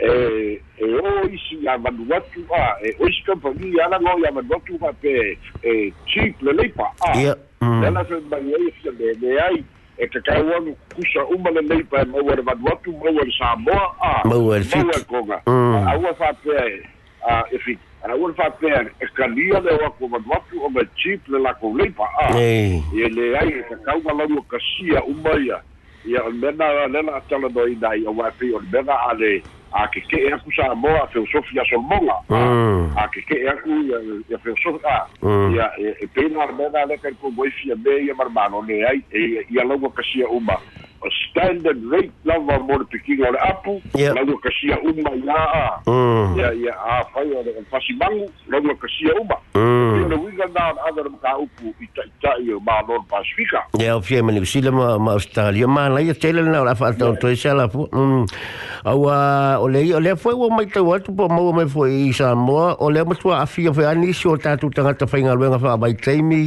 E 0.00 0.60
e 0.78 0.84
o 0.84 1.28
isi 1.28 1.62
ya 1.64 1.78
Vanuatu 1.78 2.42
a 2.52 2.76
e 2.82 2.94
o 2.98 3.06
isi 3.06 3.22
kampani 3.24 3.72
ya 3.76 3.88
la 3.88 3.98
no 3.98 4.18
ya 4.24 4.30
Vanuatu 4.32 4.78
ha 4.82 4.92
pe 5.00 5.38
e 5.62 5.92
cheap 6.06 6.42
le 6.42 6.52
leipa 6.52 6.84
a. 7.06 7.18
Ia. 7.20 7.36
la 7.90 8.04
fe 8.04 8.14
mai 8.30 8.50
e 8.50 8.72
fia 8.80 8.92
me 8.92 9.14
me 9.22 9.38
ai 9.40 9.64
e 9.98 10.06
kakau 10.06 10.76
kusa 10.94 11.26
uma 11.34 11.50
lelei 11.50 11.82
pae 11.90 12.04
maua 12.04 12.34
le 12.38 12.42
e 12.42 12.44
vanuatu 12.46 12.92
maua 12.92 13.22
le 13.26 13.32
samoa 13.38 13.94
a 14.00 14.28
maua 14.28 14.58
le 14.58 15.02
koga 15.10 15.36
aua 15.90 16.14
faapea 16.14 16.64
e 16.66 16.84
e 17.50 17.58
fiki 17.58 17.82
aua 18.08 18.28
le 18.28 18.34
faapea 18.34 18.80
e, 18.82 18.88
e 19.00 19.06
kalia 19.14 19.60
le 19.60 19.70
o 19.74 19.86
aku 19.86 20.06
vanuatu 20.08 20.62
o 20.64 20.68
mai 20.70 20.86
chief 20.96 21.20
le 21.28 21.38
lakou 21.38 21.76
leipa 21.76 22.06
a 22.22 22.30
ia 22.38 23.08
leai 23.08 23.48
e 23.58 23.62
kakau 23.68 23.98
e 23.98 24.00
galaua 24.06 24.42
kasia 24.50 25.02
uma 25.04 25.34
ia 25.42 25.60
ia 26.06 26.22
o 26.22 26.30
le 26.30 26.38
mena 26.54 26.86
lela 26.86 27.16
atalanoina 27.16 27.88
ai 27.90 28.04
auā 28.06 28.30
pei 28.38 28.54
o 28.54 28.60
le 28.60 28.66
mena 28.72 28.94
a 28.94 29.12
le 29.14 29.42
a 29.72 29.86
ke 29.92 30.00
ke 30.08 30.16
e 30.24 30.32
aku 30.32 30.48
sa 30.56 30.72
mo 30.74 30.88
a 30.88 31.04
feu 31.12 31.26
sofi 31.32 31.58
a 31.60 31.64
solmonga 31.68 32.16
mm. 32.32 32.96
a 32.96 33.04
ke 33.12 33.20
ke 33.28 33.36
e 33.44 33.46
aku 33.48 33.68
ya 34.32 34.38
feu 34.40 34.56
ah, 34.88 35.04
mm. 35.20 35.50
ya 35.54 35.68
e 35.78 36.06
pena 36.14 36.46
arbena 36.48 36.86
le 36.88 36.96
ka 36.98 37.10
ko 37.20 37.28
boifia 37.30 37.76
be 37.76 38.06
ya 38.08 38.14
marmano 38.14 38.64
le 38.64 38.80
ai 38.88 39.00
e 39.12 39.44
ya 39.50 39.64
logo 39.64 39.88
kasia 39.90 40.28
uma 40.28 40.56
standard 41.30 41.78
rate 41.94 42.12
lava 42.24 42.58
mo 42.66 42.74
le 42.80 42.84
pikinga 42.90 43.28
o 43.28 43.32
le 43.32 43.40
apu 43.50 43.72
lauga 44.16 44.34
kasia 44.44 44.76
uma 44.82 45.12
mm. 45.86 46.30
i 46.34 46.42
a 46.42 46.50
a 46.50 46.52
ia 46.52 46.52
ia 46.64 46.72
afai 46.96 47.26
o 47.38 47.42
le 47.46 47.54
fasimagu 47.70 48.26
lauga 48.52 48.74
kasia 48.82 49.14
uma 49.20 49.38
ia 49.98 50.08
le 50.12 50.16
uiga 50.22 50.46
na 50.54 50.64
ona 50.72 50.80
aga 50.90 51.02
le 51.06 51.10
makaupu 51.14 51.74
i 51.78 51.88
taʻitaʻi 51.98 52.54
o 52.56 52.60
malolo 52.66 53.04
pasifika 53.10 53.62
ia 53.82 53.96
o 53.96 54.00
fia 54.00 54.22
ma 54.22 54.32
niusila 54.32 54.72
ma 54.72 54.98
ma 54.98 55.12
australia 55.14 55.68
malaia 55.68 56.14
tele 56.14 56.42
lana 56.42 56.58
mm. 56.58 56.62
o 56.62 56.64
le 56.64 56.70
afaatautoe 56.72 57.36
sa 57.44 57.54
lafua 57.54 58.26
aua 58.84 59.18
o 59.62 59.68
leia 59.68 59.96
o 59.96 60.00
lea 60.00 60.16
foi 60.16 60.34
ua 60.34 60.50
maitau 60.50 60.90
atu 60.94 61.14
po 61.14 61.28
maua 61.30 61.52
mai 61.60 61.68
foi 61.68 61.92
i 62.10 62.12
samoa 62.12 62.74
o 62.80 62.90
lea 62.90 63.04
matua 63.06 63.40
afia 63.46 63.72
foi 63.72 63.86
anisi 63.86 64.28
o 64.28 64.36
tatou 64.36 64.70
tagata 64.70 65.06
faigaluega 65.06 65.58
faamaitaimi 65.62 66.42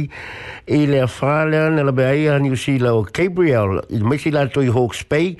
i 0.68 0.86
le 0.92 1.02
afā 1.08 1.38
lea 1.50 1.70
na 1.72 1.82
laveaia 1.88 2.38
niusila 2.38 2.92
o 2.94 3.02
gabriel 3.02 3.80
i 3.88 4.00
maisi 4.04 4.30
la 4.30 4.41
to 4.50 4.60
i 4.62 4.66
Hawke's 4.66 5.02
Bay. 5.02 5.36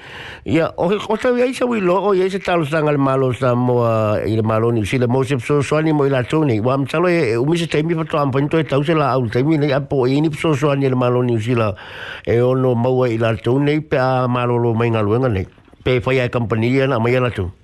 Ia, 0.46 0.70
o 0.76 0.88
he 0.90 0.98
kota 0.98 1.28
i 1.32 1.42
aisa 1.42 1.66
wi 1.66 1.80
loo, 1.80 2.12
i 2.14 2.22
aisa 2.22 2.38
talo 2.38 2.64
sanga 2.64 2.92
le 2.92 2.98
malo 2.98 3.32
sa 3.32 3.54
moa 3.54 4.20
i 4.26 4.36
le 4.36 4.42
malo 4.42 4.70
ni 4.70 4.80
usila 4.82 5.08
mo 5.08 5.22
se 5.24 5.36
pso 5.36 5.62
soani 5.62 5.92
mo 5.94 6.04
i 6.04 6.10
la 6.10 6.22
tūne. 6.22 6.60
Wa 6.62 6.76
amtalo 6.76 7.08
e, 7.08 7.32
e 7.34 7.36
umise 7.36 7.66
teimi 7.70 7.94
pato 7.94 8.18
ampanito 8.18 8.58
e 8.58 8.64
tause 8.64 8.94
la 8.94 9.10
au 9.12 9.26
teimi 9.28 9.56
nei 9.58 9.72
apo 9.72 10.06
e 10.06 10.14
ini 10.18 10.30
pso 10.30 10.54
soani 10.54 10.88
le 10.88 10.94
malo 10.96 11.22
ni 11.22 11.34
usila 11.36 11.74
e 12.26 12.38
ono 12.40 12.74
maua 12.74 13.08
i 13.08 13.18
la 13.18 13.34
tūne 13.34 13.80
pe 13.88 13.98
a 13.98 14.26
malo 14.28 14.56
lo 14.56 14.74
mai 14.74 14.90
ngaluenga 14.90 15.28
nei. 15.30 15.46
Pe 15.84 16.00
whaia 16.04 16.26
e 16.26 16.30
kampanilia 16.30 16.86
na 16.86 16.98
mai 16.98 17.18
la 17.18 17.30
tūne. 17.30 17.58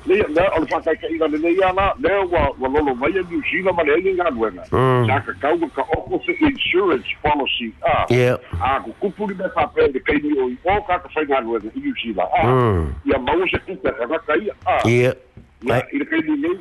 nei 0.08 0.24
na 0.30 0.48
o 0.56 0.65
fa 0.67 0.80
kai 0.82 0.96
kai 0.96 1.10
ngana 1.15 1.38
nei 1.38 1.62
ana 1.63 1.91
le 2.00 2.12
wa 2.32 2.41
wa 2.60 2.67
lolo 2.70 2.93
vai 2.96 3.12
a 3.12 3.22
New 3.30 3.41
Zealand 3.50 3.76
ma 3.76 3.84
le 3.84 3.98
ngana 4.00 4.30
nuenga 4.32 4.63
sa 4.70 4.76
mm. 4.76 5.08
ka 5.26 5.34
kau 5.41 5.67
ka 5.76 5.84
o 5.98 6.20
se 6.26 6.34
insurance 6.48 7.08
policy 7.24 7.74
a 7.84 8.39
a 8.72 8.80
ku 8.84 8.91
kupu 9.02 9.28
ni 9.28 9.34
me 9.36 9.48
fa 9.54 9.67
pe 9.74 9.88
de 9.91 10.00
o 10.43 10.48
o 10.48 10.82
ka 10.88 10.98
ka 11.04 11.08
fa 11.13 11.22
ngana 11.28 11.43
nuenga 11.46 11.67
i 11.76 11.80
New 11.84 11.93
Zealand 12.02 12.30
a 12.34 12.43
mm. 12.48 12.93
ia 13.06 13.17
mau 13.20 13.48
se 13.52 13.60
kupa 13.67 13.91
ka 13.91 14.06
ka 14.26 14.34
a 14.34 14.88
ia 14.89 15.13
ia 15.62 16.06
kai 16.06 16.22
ni 16.24 16.39
nei 16.46 16.58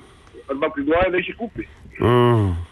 ma 0.60 0.70
ki 0.74 0.82
doa 0.82 1.06
se 1.24 1.32
kupe 1.38 1.62
mm. 2.00 2.65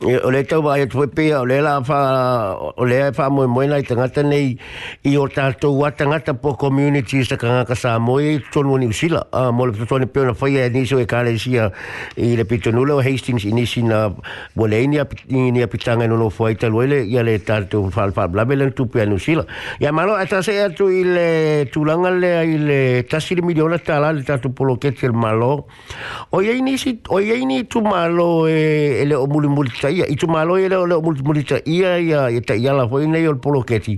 o 0.00 0.30
le 0.30 0.44
tau 0.44 0.62
vai 0.62 0.86
tu 0.86 0.98
pe 1.12 1.34
o 1.34 1.44
le 1.44 1.60
la 1.60 1.82
fa 1.82 2.54
pues, 2.54 2.72
o 2.78 2.82
ah, 2.84 2.86
le 2.86 3.12
fa 3.12 3.28
mo 3.30 3.48
mo 3.48 3.64
na 3.66 3.82
tanga 3.82 4.06
tani 4.08 4.56
i 5.04 5.16
o 5.18 5.26
ta 5.26 5.50
to 5.52 5.72
wa 5.74 5.90
tanga 5.90 6.20
ta 6.20 6.34
po 6.34 6.54
community 6.54 7.24
sa 7.24 7.34
kanga 7.36 7.64
ka 7.66 7.74
sa 7.74 7.98
mo 7.98 8.20
i 8.20 8.38
tonu 8.52 8.78
ni 8.78 8.92
sila 8.92 9.26
a 9.32 9.50
mo 9.50 9.66
le 9.66 9.72
tonu 9.86 10.06
pe 10.06 10.20
na 10.22 10.34
ni 10.70 10.84
so 10.86 11.00
e 11.00 11.04
kale 11.06 11.36
sia 11.36 11.72
i 12.16 12.36
le 12.36 12.44
pitonula 12.44 12.94
lo 12.94 13.02
Hastings 13.02 13.44
i 13.44 13.82
na 13.82 14.12
Bolenia 14.54 15.04
ni 15.28 15.50
ni 15.50 15.66
pitanga 15.66 16.06
no 16.08 16.14
lo 16.14 16.30
foi 16.30 16.54
ta 16.54 16.68
loile 16.68 17.02
ia 17.04 17.24
le 17.24 17.36
ta 17.40 17.60
to 17.64 17.90
fa 17.90 18.06
fa 18.12 18.28
bla 18.28 18.44
bela 18.44 18.70
tu 18.70 18.86
pe 18.86 19.04
no 19.04 19.18
sila 19.18 19.42
ya 19.80 19.90
malo 19.90 20.14
ata 20.14 20.42
se 20.44 20.54
tu 20.78 20.86
i 20.88 21.02
le 21.02 21.66
tulanga 21.72 22.10
le 22.14 22.30
i 22.46 22.56
le 22.56 23.02
tasiri 23.02 23.42
miliona 23.42 23.78
ta 23.78 23.98
la 23.98 24.12
le 24.12 24.22
ta 24.22 24.38
tu 24.38 24.50
polo 24.54 24.76
ke 24.78 24.94
tel 24.94 25.10
malo 25.12 25.66
o 26.30 26.40
ia 26.40 26.54
ni 26.62 26.78
si 26.78 27.00
o 27.08 27.18
ni 27.18 27.64
tu 27.66 27.82
malo 27.82 28.46
e 28.46 29.02
le 29.04 29.14
o 29.16 29.26
ta 29.88 29.92
ia 29.96 30.04
itu 30.04 30.28
malo 30.28 30.60
ia 30.60 30.68
le 30.68 31.00
muli 31.00 31.22
muli 31.24 31.42
ta 31.48 31.56
ia 31.64 31.96
ia 31.96 32.28
ia 32.28 32.40
ta 32.44 32.52
ia 32.52 32.72
la 32.76 32.84
foi 32.86 33.06
nei 33.08 33.24
ol 33.26 33.38
poloketi 33.40 33.96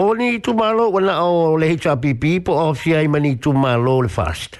oni 0.00 0.36
itu 0.40 0.54
malo 0.56 0.88
wala 0.88 1.20
o 1.20 1.56
le 1.60 1.68
hpp 1.76 2.40
po 2.44 2.56
ofia 2.68 3.02
i 3.04 3.08
mani 3.08 3.36
itu 3.36 3.52
malo 3.52 4.00
le 4.00 4.08
fast 4.08 4.58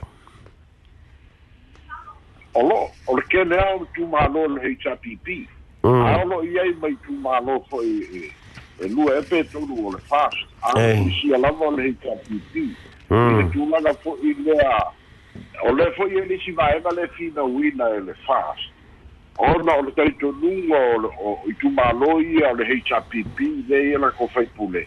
Olo, 2.54 2.86
olo 3.10 3.22
ke 3.26 3.42
lea 3.50 3.64
o 3.82 3.82
tu 3.98 4.06
mālo 4.06 4.44
le 4.46 4.62
HRPP. 4.78 5.26
Mm. 5.82 6.04
Aolo 6.06 6.36
i 6.46 6.52
ei 6.62 6.70
mai 6.78 6.94
tu 7.02 7.10
fo 7.70 7.80
e, 7.82 7.98
e, 8.14 8.30
e 8.78 8.86
lua 8.94 9.16
e 9.18 9.22
pe 9.26 9.42
tonu 9.50 9.74
o 9.74 9.90
le 9.90 9.98
fast. 10.06 10.38
Aolo 10.62 10.78
i 10.84 11.10
si 11.18 11.34
alama 11.34 11.72
le 11.74 11.88
HRPP. 11.98 12.54
Mm. 13.10 13.26
Ile 13.32 13.48
tu 13.50 13.66
mana 13.66 13.90
fo 14.06 14.14
i 14.22 14.30
lea. 14.46 14.78
Ole 15.66 15.90
fo 15.98 16.06
i 16.06 16.14
e 16.14 16.24
nisi 16.30 16.54
vaena 16.54 16.94
le 16.94 17.08
fina 17.18 17.42
wina 17.42 17.90
e 17.90 18.00
le 18.06 18.14
fast. 18.22 18.70
ona 19.38 19.74
o 19.78 19.82
le 19.82 19.90
taitonuga 19.92 20.78
o 21.18 21.38
i 21.50 21.52
tumālo 21.58 22.20
ia 22.22 22.50
o 22.52 22.54
le 22.54 22.64
hpp 22.64 23.66
lei 23.68 23.92
e 23.94 23.98
lako 23.98 24.28
faipule 24.28 24.86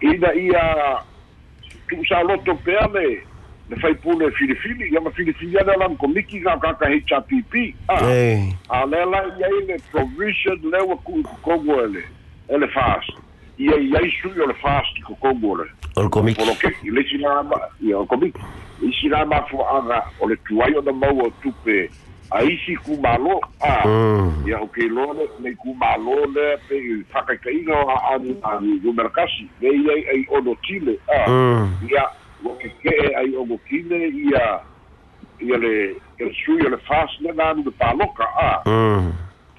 ina 0.00 0.32
ia 0.34 0.96
tu'usāloto 1.88 2.54
pea 2.64 2.88
le 2.92 3.22
le 3.70 3.76
faipule 3.76 4.30
filifili 4.30 4.88
ia 4.92 5.00
ma 5.00 5.10
filifili 5.10 5.58
ale 5.58 5.76
lana 5.76 5.96
komiki 5.96 6.40
kakaka 6.40 6.88
hpp 6.88 7.74
ah, 7.88 8.08
a 8.68 8.86
lea 8.86 9.04
la 9.06 9.20
ia 9.38 9.48
i 9.48 9.64
le 9.66 9.76
provision 9.92 10.58
e 10.64 10.68
le 10.70 10.78
ua 10.82 10.96
ku'ikokogu 10.96 11.80
ele 11.80 12.04
e 12.48 12.58
le 12.58 12.66
fast 12.68 13.12
ia 13.58 13.76
iai 13.76 14.10
sui 14.22 14.40
o 14.40 14.46
le 14.46 14.54
fast 14.54 15.00
kokogu 15.02 15.50
ole 15.52 15.68
o 15.96 16.02
le 16.02 16.08
komiki 16.08 16.40
o 16.42 16.46
lo 16.46 16.54
keki 16.54 16.90
le 16.90 17.02
silā 17.04 17.42
ma 17.44 17.60
ia 17.84 17.98
o 17.98 18.06
komiki 18.06 18.40
i 18.82 18.90
silā 19.00 19.24
mafua'aga 19.28 20.02
o 20.20 20.26
le 20.28 20.36
tuai 20.48 20.74
ona 20.76 20.92
maua 20.92 21.28
tupe 21.42 21.88
aisi 22.34 22.76
kumalo 22.76 23.40
a 23.60 23.68
ya 23.68 23.86
mm. 23.86 24.48
e 24.50 24.54
o 24.54 24.66
kilo 24.66 25.12
le 25.14 25.26
me 25.38 25.54
kumalo 25.54 26.16
le 26.34 26.46
pe 26.68 26.80
faka 27.12 27.36
ke 27.38 27.50
ino 27.62 27.78
a 27.88 28.14
ani 28.14 28.34
a 28.42 28.58
ni 28.60 28.74
u 28.82 28.92
merkasi 28.92 29.46
ve 29.62 29.70
ia 29.70 29.94
ai 30.12 30.26
o 30.30 30.40
no 30.40 30.54
chile 30.66 30.98
a 31.14 31.30
ya 31.94 32.04
o 32.44 32.54
ke 32.58 32.74
e 32.82 33.14
ai 33.22 33.30
o 33.38 33.44
go 33.46 33.58
kine 33.70 34.02
ia 34.26 34.44
ia 35.40 35.58
le 35.62 35.72
el 36.18 36.34
suyo 36.44 36.68
le 36.68 36.76
fas 36.88 37.10
le 37.20 37.32
nan 37.38 37.62
de 37.62 37.70
paloka 37.70 38.26
a 38.48 38.66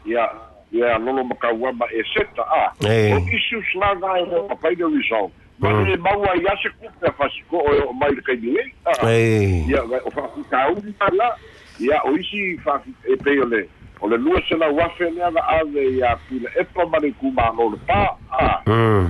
ya 0.06 0.28
mm. 0.28 0.76
ya 0.76 1.00
no 1.00 1.16
lo 1.16 1.24
maka 1.24 1.54
wa 1.56 1.72
ba 1.74 1.88
e 1.96 2.04
seta 2.12 2.44
a 2.60 2.64
o 2.84 3.20
isu 3.32 3.64
sla 3.72 3.96
na 4.04 4.20
e, 4.20 4.26
mm. 4.26 4.32
e 4.32 4.38
o 4.52 4.56
pa 4.62 4.76
de 4.76 4.84
rizal 4.86 5.32
ma 5.64 5.72
le 5.88 5.96
ba 5.98 6.12
wa 6.20 6.36
ya 6.44 6.52
se 6.62 6.68
ku 6.82 6.92
pe 7.00 7.08
fasiko 7.18 7.56
o 7.56 7.94
mai 8.04 8.12
ke 8.20 8.36
ni 8.44 8.60
a 8.84 8.92
ya 9.72 9.80
o 10.04 10.12
fa 10.12 10.26
ka 10.52 10.68
u 10.76 10.84
la 11.16 11.30
ia 11.80 12.02
o 12.04 12.18
isi 12.18 12.60
e 13.06 13.18
pei 13.18 13.40
o 13.40 13.46
le 13.46 13.68
o 14.02 14.08
le 14.08 14.18
lua 14.18 14.42
selauafe 14.48 15.10
le 15.12 15.24
agaave 15.24 15.82
iā 15.98 16.16
pila 16.30 16.50
epa 16.60 16.86
ma 16.86 16.98
le 17.00 17.12
kumālo 17.12 17.70
le 17.72 17.78
pā 17.88 18.08
a 18.32 18.62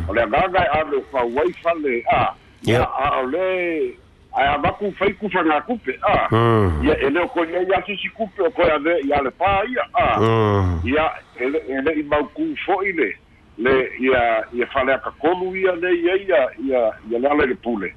o 0.10 0.14
le 0.14 0.22
agaga 0.22 0.64
e 0.66 0.80
ave 0.80 1.02
fauai 1.12 1.54
fale 1.62 2.04
a 2.12 2.34
ia 2.66 2.84
a 2.84 3.22
o 3.22 3.26
le 3.28 3.98
ae 4.36 4.48
avaku 4.48 4.92
faiku 5.00 5.30
fagakupe 5.30 5.94
a 6.04 6.14
ia 6.86 6.98
e 6.98 7.10
lē 7.10 7.22
o 7.24 7.28
koiai 7.28 7.66
iā 7.66 7.82
sisi 7.86 8.10
kupe 8.10 8.42
o 8.44 8.50
koe 8.52 8.70
ave 8.72 8.98
iā 9.06 9.22
le 9.22 9.30
pā 9.30 9.62
ia 9.70 9.86
a 9.94 10.08
ia 10.86 11.06
e 11.40 11.50
le'i 11.86 12.04
maukū 12.10 12.50
fo'i 12.66 12.92
le 12.94 13.12
le 13.58 13.76
ia 14.00 14.42
ia 14.54 14.66
faleakakolu 14.74 15.56
ia 15.56 15.76
lei 15.76 16.10
ai 16.10 16.20
ia 16.28 16.42
ia 16.68 16.82
ia 17.12 17.20
le 17.20 17.28
ala 17.30 17.44
i 17.44 17.48
le 17.48 17.56
pule 17.56 17.94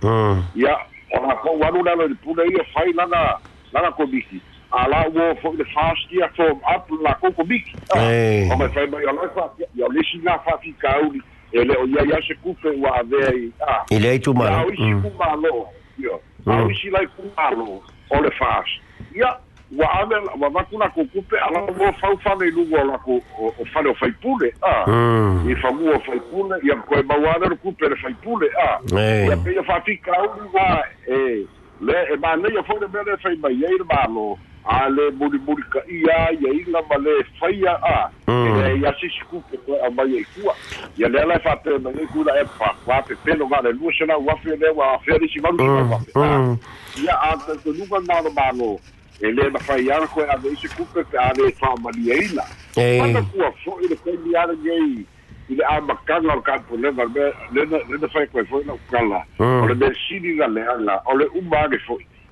ia 0.54 0.76
o 1.16 1.26
lakou 1.26 1.64
alu 1.64 1.82
le 1.84 1.90
ala 1.90 2.04
i 2.04 2.08
le 2.08 2.14
pule 2.22 2.44
ia 2.52 2.62
fai 2.74 2.92
laga 2.92 3.38
laga 3.72 3.90
komisi 3.92 4.40
ala 4.70 5.08
ua 5.08 5.34
fo'i 5.40 5.56
le 5.56 5.64
fastia 5.66 6.28
form 6.36 6.60
up 6.64 6.90
la 7.02 7.14
kokomiki 7.14 7.74
o 7.94 8.56
mai 8.56 8.68
fai 8.72 8.86
mai 8.86 9.02
alai 9.04 9.28
ia 9.76 9.86
o 9.86 9.88
lesi 9.88 10.18
na 10.22 10.38
fa'afikauli 10.44 11.22
e 11.52 11.64
le 11.64 11.74
o 11.78 11.84
ia 11.86 12.04
ia 12.04 12.20
se 12.26 12.34
kufe 12.34 12.68
ua 12.68 12.98
avea 13.00 13.32
i 13.34 13.52
a 13.66 13.84
i 13.90 13.98
leai 13.98 14.18
tumalo 14.18 14.56
au 14.56 14.72
isi 14.72 14.92
o 14.92 15.68
ia 15.98 16.18
au 16.46 16.70
isi 16.70 16.90
lai 16.90 17.06
kumāloa 17.16 17.80
o 18.10 18.20
le 18.22 18.30
fas 18.30 18.66
ia 19.14 19.36
ua 19.72 19.88
ave 20.00 20.16
ua 20.40 20.48
vaku 20.50 20.78
lako 20.78 21.04
kupe 21.04 21.36
ala 21.38 21.64
ua 21.64 21.92
faufaneiluga 21.92 22.80
o 22.80 22.84
lako 22.84 23.20
o 23.40 23.64
fale 23.72 23.88
o 23.88 23.94
faipule 23.94 24.52
a 24.62 24.84
i 25.50 25.54
fagua 25.56 25.96
o 25.96 26.00
faipule 26.00 26.56
ia 26.64 26.74
koe 26.76 27.02
mauā 27.02 27.38
lelo 27.40 27.56
kupe 27.56 27.88
le 27.88 27.96
faipule 27.96 28.48
a 28.66 28.80
ia 29.24 29.36
peia 29.36 29.62
fa'afikauli 29.62 30.44
ua 30.52 30.84
e 31.08 31.46
le 31.80 31.96
e 32.12 32.16
manei 32.20 32.58
a 32.58 32.62
fo'i 32.62 32.80
le 32.80 32.86
mea 32.92 33.02
le 33.02 33.16
fai 33.16 33.36
mai 33.36 33.64
ai 33.64 33.78
le 33.78 33.84
mālo 33.88 34.38
a 34.64 34.88
mm. 34.88 34.98
e 34.98 35.00
le 35.00 35.10
mulimuli 35.16 35.62
kaʻia 35.70 36.32
ia 36.32 36.50
iga 36.52 36.80
ma 36.88 36.96
lē 36.98 37.14
faia 37.38 37.76
a 37.82 38.10
e 38.26 38.78
ia 38.80 38.92
sisikupe 39.00 39.56
koeʻa 39.66 39.90
mai 39.94 40.16
ai 40.18 40.24
kua 40.34 40.54
ia 40.96 41.08
le 41.08 41.20
ala 41.22 41.34
e 41.34 41.40
faapelemaigai 41.44 42.06
kula 42.12 42.32
e 42.40 42.44
fafā 42.58 43.02
pepelo 43.06 43.46
gale 43.46 43.72
lua 43.78 43.92
selau 43.98 44.30
afe 44.30 44.56
lea 44.56 44.72
ua 44.74 44.92
afea 44.94 45.18
malu 45.42 45.58
selau 45.58 45.92
a 45.92 46.38
mm. 46.38 46.58
ia 47.04 47.14
a 47.22 47.36
tauteluga 47.46 48.00
malo 48.00 48.78
e 49.20 49.28
lē 49.32 49.50
na 49.50 49.60
ala 49.94 50.06
koe 50.06 50.26
ave 50.28 50.48
isi 50.48 50.68
kupe 50.68 51.02
pe 51.10 51.18
a 51.18 51.32
lē 51.34 51.52
faamaliaina 51.60 52.42
ana 53.02 53.22
kua 53.22 53.52
foʻi 53.64 53.88
le 53.88 53.96
taimi 53.96 55.06
i 55.50 55.54
le 55.56 55.64
amakaga 55.64 56.20
mm. 56.20 56.30
o 56.30 56.34
le 56.34 56.42
kapulega 56.42 57.04
lena 57.52 57.76
lena 57.88 58.08
fai 58.12 58.26
koe 58.26 58.42
foʻi 58.42 58.66
lau 58.66 58.78
kala 58.90 59.24
o 59.38 59.66
le 59.68 59.74
mesini 59.74 60.36
galeaga 60.36 61.00
o 61.06 61.16
le 61.16 61.24
uma 61.38 61.58
age 61.64 61.78
foʻi 61.86 62.04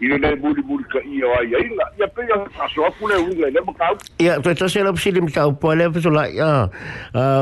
ilo 0.00 0.18
nei 0.20 0.36
muli 0.36 0.60
muli 0.68 0.84
ka 0.92 1.00
ia 1.00 1.24
o 1.26 1.32
ai 1.40 1.54
ai 1.56 1.72
ia 1.98 2.06
pei 2.12 2.28
a 2.34 2.44
so 2.68 2.84
aku 2.84 3.08
le 3.08 3.16
unga 3.16 3.48
ele 3.48 3.60
ma 3.64 3.72
kau 3.72 3.94
ia 4.20 4.34
to 4.44 4.50
eto 4.52 4.68
se 4.68 4.82
la 4.84 4.92
pusi 4.92 5.08
li 5.12 5.22
mitau 5.24 5.56
po 5.56 5.72
ele 5.72 5.86
pusu 5.88 6.10
la 6.12 6.26
ia 6.28 6.68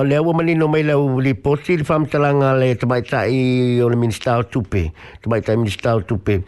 le 0.06 0.14
awa 0.16 0.30
mani 0.34 0.54
no 0.54 0.68
mai 0.70 0.84
la 0.86 0.94
u 0.96 1.18
li 1.20 1.34
posi 1.34 1.74
li 1.76 1.82
fam 1.84 2.06
talanga 2.06 2.52
le 2.54 2.76
tamai 2.78 3.02
tai 3.02 3.80
o 3.82 3.88
le 3.90 3.96
ministau 3.98 4.44
tupe 4.46 4.92
tamai 5.26 5.40
tai 5.42 5.56
ministau 5.58 5.98
tupe 6.06 6.38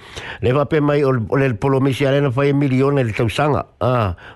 le 0.42 0.50
va 0.54 0.64
pe 0.70 0.78
mai 0.80 1.02
o 1.02 1.10
le 1.36 1.46
polo 1.58 1.80
misi 1.82 2.06
arena 2.06 2.30
fai 2.30 2.52
miliona 2.54 3.02
le 3.02 3.10
tausanga 3.12 3.62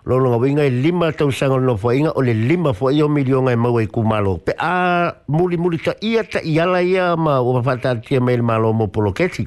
lo 0.06 0.16
longa 0.18 0.42
winga 0.42 0.62
e 0.66 0.70
lima 0.74 1.12
tausanga 1.14 1.56
no 1.62 1.76
fai 1.78 1.98
inga 2.02 2.16
o 2.18 2.20
le 2.20 2.33
lima 2.35 2.72
fai 2.74 2.98
o 3.02 3.06
miliona 3.09 3.52
e 3.54 3.59
mau 3.59 3.78
e 3.78 3.87
kumalo 3.87 4.38
pe 4.42 4.56
a 4.59 5.14
muli 5.30 5.54
muli 5.56 5.78
ka 5.78 5.94
ia 6.02 6.26
ta 6.26 6.42
iala 6.42 6.83
ia 6.83 7.14
ma 7.16 7.38
o 7.38 7.62
fatatia 7.62 8.18
mai 8.20 8.35
le 8.37 8.42
malo 8.42 8.72
mo 8.74 8.88
polo 8.90 9.12
ketik 9.14 9.46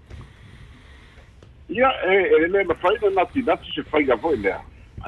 ia 1.71 1.87
e 2.03 2.47
le 2.49 2.63
na 2.63 2.73
fai 2.75 2.95
na 3.15 3.25
ti 3.31 3.41
na 3.41 3.55
se 3.73 3.81
fai 3.83 4.03
ga 4.03 4.17
foi 4.17 4.35
lea 4.37 4.59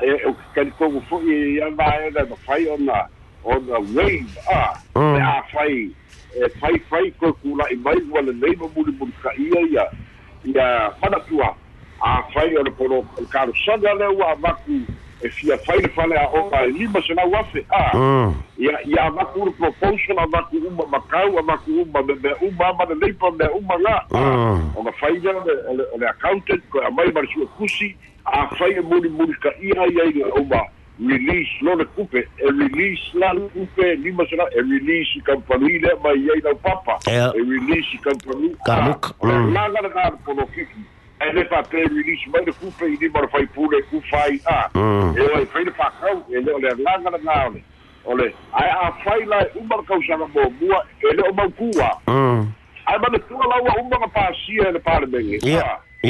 e 0.02 0.12
o 0.28 0.34
kan 0.56 0.72
ko 0.80 0.88
fo 1.10 1.20
i 1.28 1.58
ya 1.60 1.68
va 1.76 1.90
e 2.08 2.12
le 2.16 2.24
na 2.24 2.36
fai 2.48 2.64
e, 2.64 2.66
e, 2.66 2.72
e, 2.72 2.72
ona 2.74 3.10
on 3.44 3.66
the 3.66 3.80
wave 3.94 4.38
a 4.48 4.72
ah, 4.72 4.80
mm. 4.96 5.50
fai 5.52 5.92
e 6.40 6.50
fai 6.60 6.80
fai 6.90 7.12
ko 7.20 7.34
ku 7.44 7.56
la 7.60 7.68
i 7.68 7.76
mai 7.76 8.00
wala 8.10 8.32
nei 8.32 8.56
mo 8.56 8.72
muli 8.76 8.92
mo 8.98 9.08
ka 9.22 9.30
ia 9.38 9.62
ia 9.76 9.86
ia 10.48 10.94
mana 11.04 11.20
tua 11.28 11.52
a 12.00 12.24
fai 12.34 12.56
ona 12.58 12.72
polo 12.72 13.04
ka 13.30 13.44
ro 13.44 13.54
sa 13.68 13.76
le 13.76 14.08
wa 14.16 14.32
va 14.40 14.56
e 15.22 15.30
fia 15.30 15.58
faile 15.60 15.88
fale 15.90 16.16
a 16.18 16.28
ora 16.34 16.66
lima 16.66 17.02
se 17.02 17.14
na 17.14 17.24
wafe 17.26 17.66
a 17.70 17.92
ia 17.94 18.00
mm. 18.00 18.34
ia 18.90 19.04
avaku 19.04 19.42
uru 19.42 19.52
proposal 19.52 20.20
avaku 20.20 20.58
uma 20.58 20.86
makau 20.88 21.38
avaku 21.40 21.72
uma 21.82 22.04
me 22.04 22.16
me 22.24 22.32
uma 22.42 22.68
ama 22.70 22.86
le 22.90 22.96
leipa 22.96 23.32
me 23.32 23.46
uma 23.58 23.78
la 23.82 24.06
mm. 24.12 24.76
o 24.78 24.84
na 24.84 24.92
faile 24.92 25.30
ole 25.30 25.86
ole 25.94 26.08
accountant 26.10 26.62
ko 26.70 26.82
amai 26.88 27.12
marsu 27.14 27.48
kusi 27.58 27.96
a 28.26 28.48
faile 28.56 28.82
muri 28.82 29.10
muri 29.10 29.34
ka 29.44 29.50
ia 29.62 29.88
ia 29.94 30.04
ia 30.18 30.26
uma 30.34 30.62
release 31.00 31.54
lo 31.62 31.76
le 31.76 31.86
kupe 31.86 32.18
e 32.20 32.46
release 32.60 33.12
la 33.18 33.32
le 33.34 33.48
kupe 33.54 33.96
lima 33.96 34.26
se 34.30 34.36
na 34.36 34.44
e 34.56 34.62
release 34.62 35.16
i 35.18 35.22
kampanui 35.22 35.80
le 35.80 35.94
mai 36.04 36.18
ia 36.20 36.34
i 36.38 36.56
papa 36.62 36.98
eh. 37.08 37.20
e 37.34 37.40
release 37.40 37.88
i 37.94 37.98
kampanui 38.04 38.56
ka 38.66 38.82
muka 38.82 39.14
mm. 39.24 39.54
la 39.54 39.68
la 39.68 39.80
la 39.82 39.90
la 39.96 40.12
polo 40.26 40.46
kiki 40.48 40.92
edhe 41.28 41.44
pa 41.52 41.58
perë 41.72 42.04
më 42.32 42.40
në 42.48 42.52
kupe 42.60 42.86
i 42.94 42.98
dimër 43.02 43.26
faj 43.34 43.44
pune 43.56 43.78
ku 43.90 43.98
faj 44.10 44.34
a 44.50 44.52
e 44.74 44.76
o 45.22 45.24
e 45.40 45.42
fejnë 45.54 45.72
pa 45.78 45.88
kau 46.02 46.18
e 46.30 46.32
le 46.46 46.52
o 46.56 46.60
le 46.64 46.70
langa 46.84 47.10
në 47.16 47.20
nga 47.24 47.38
ole 47.48 47.60
ole 48.14 48.28
a 48.52 48.54
a 48.86 48.90
faj 49.04 49.22
la 49.32 49.38
e 49.48 49.50
umar 49.62 49.82
kau 49.90 50.02
sa 50.08 50.16
në 50.22 50.26
bo 50.36 50.44
mua 50.62 50.80
e 51.10 51.14
le 51.18 51.22
o 51.30 51.32
man 51.40 51.52
kua 51.62 51.90
a 51.90 51.90
e 52.96 52.98
ma 53.04 53.12
në 53.14 53.20
tua 53.30 53.46
la 53.54 53.62
ua 53.68 53.72
umar 53.84 54.00
në 54.06 54.10
pasia 54.18 54.64
e 54.70 54.72
në 54.78 54.82
pare 54.90 55.06
bengi 55.16 55.38
ja 55.44 55.50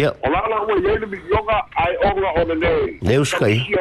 ja 0.01 0.09
o 0.21 0.23
la 0.35 0.43
la 0.49 0.57
ua 0.67 0.75
jene 0.87 1.05
mi 1.13 1.17
yoga 1.33 1.57
a 1.75 1.77
e 1.89 1.91
onga 2.11 2.29
o 2.29 2.31
le 2.51 2.55
le 2.63 2.73
le 3.09 3.19
uska 3.25 3.47
i 3.49 3.51
e 3.73 3.75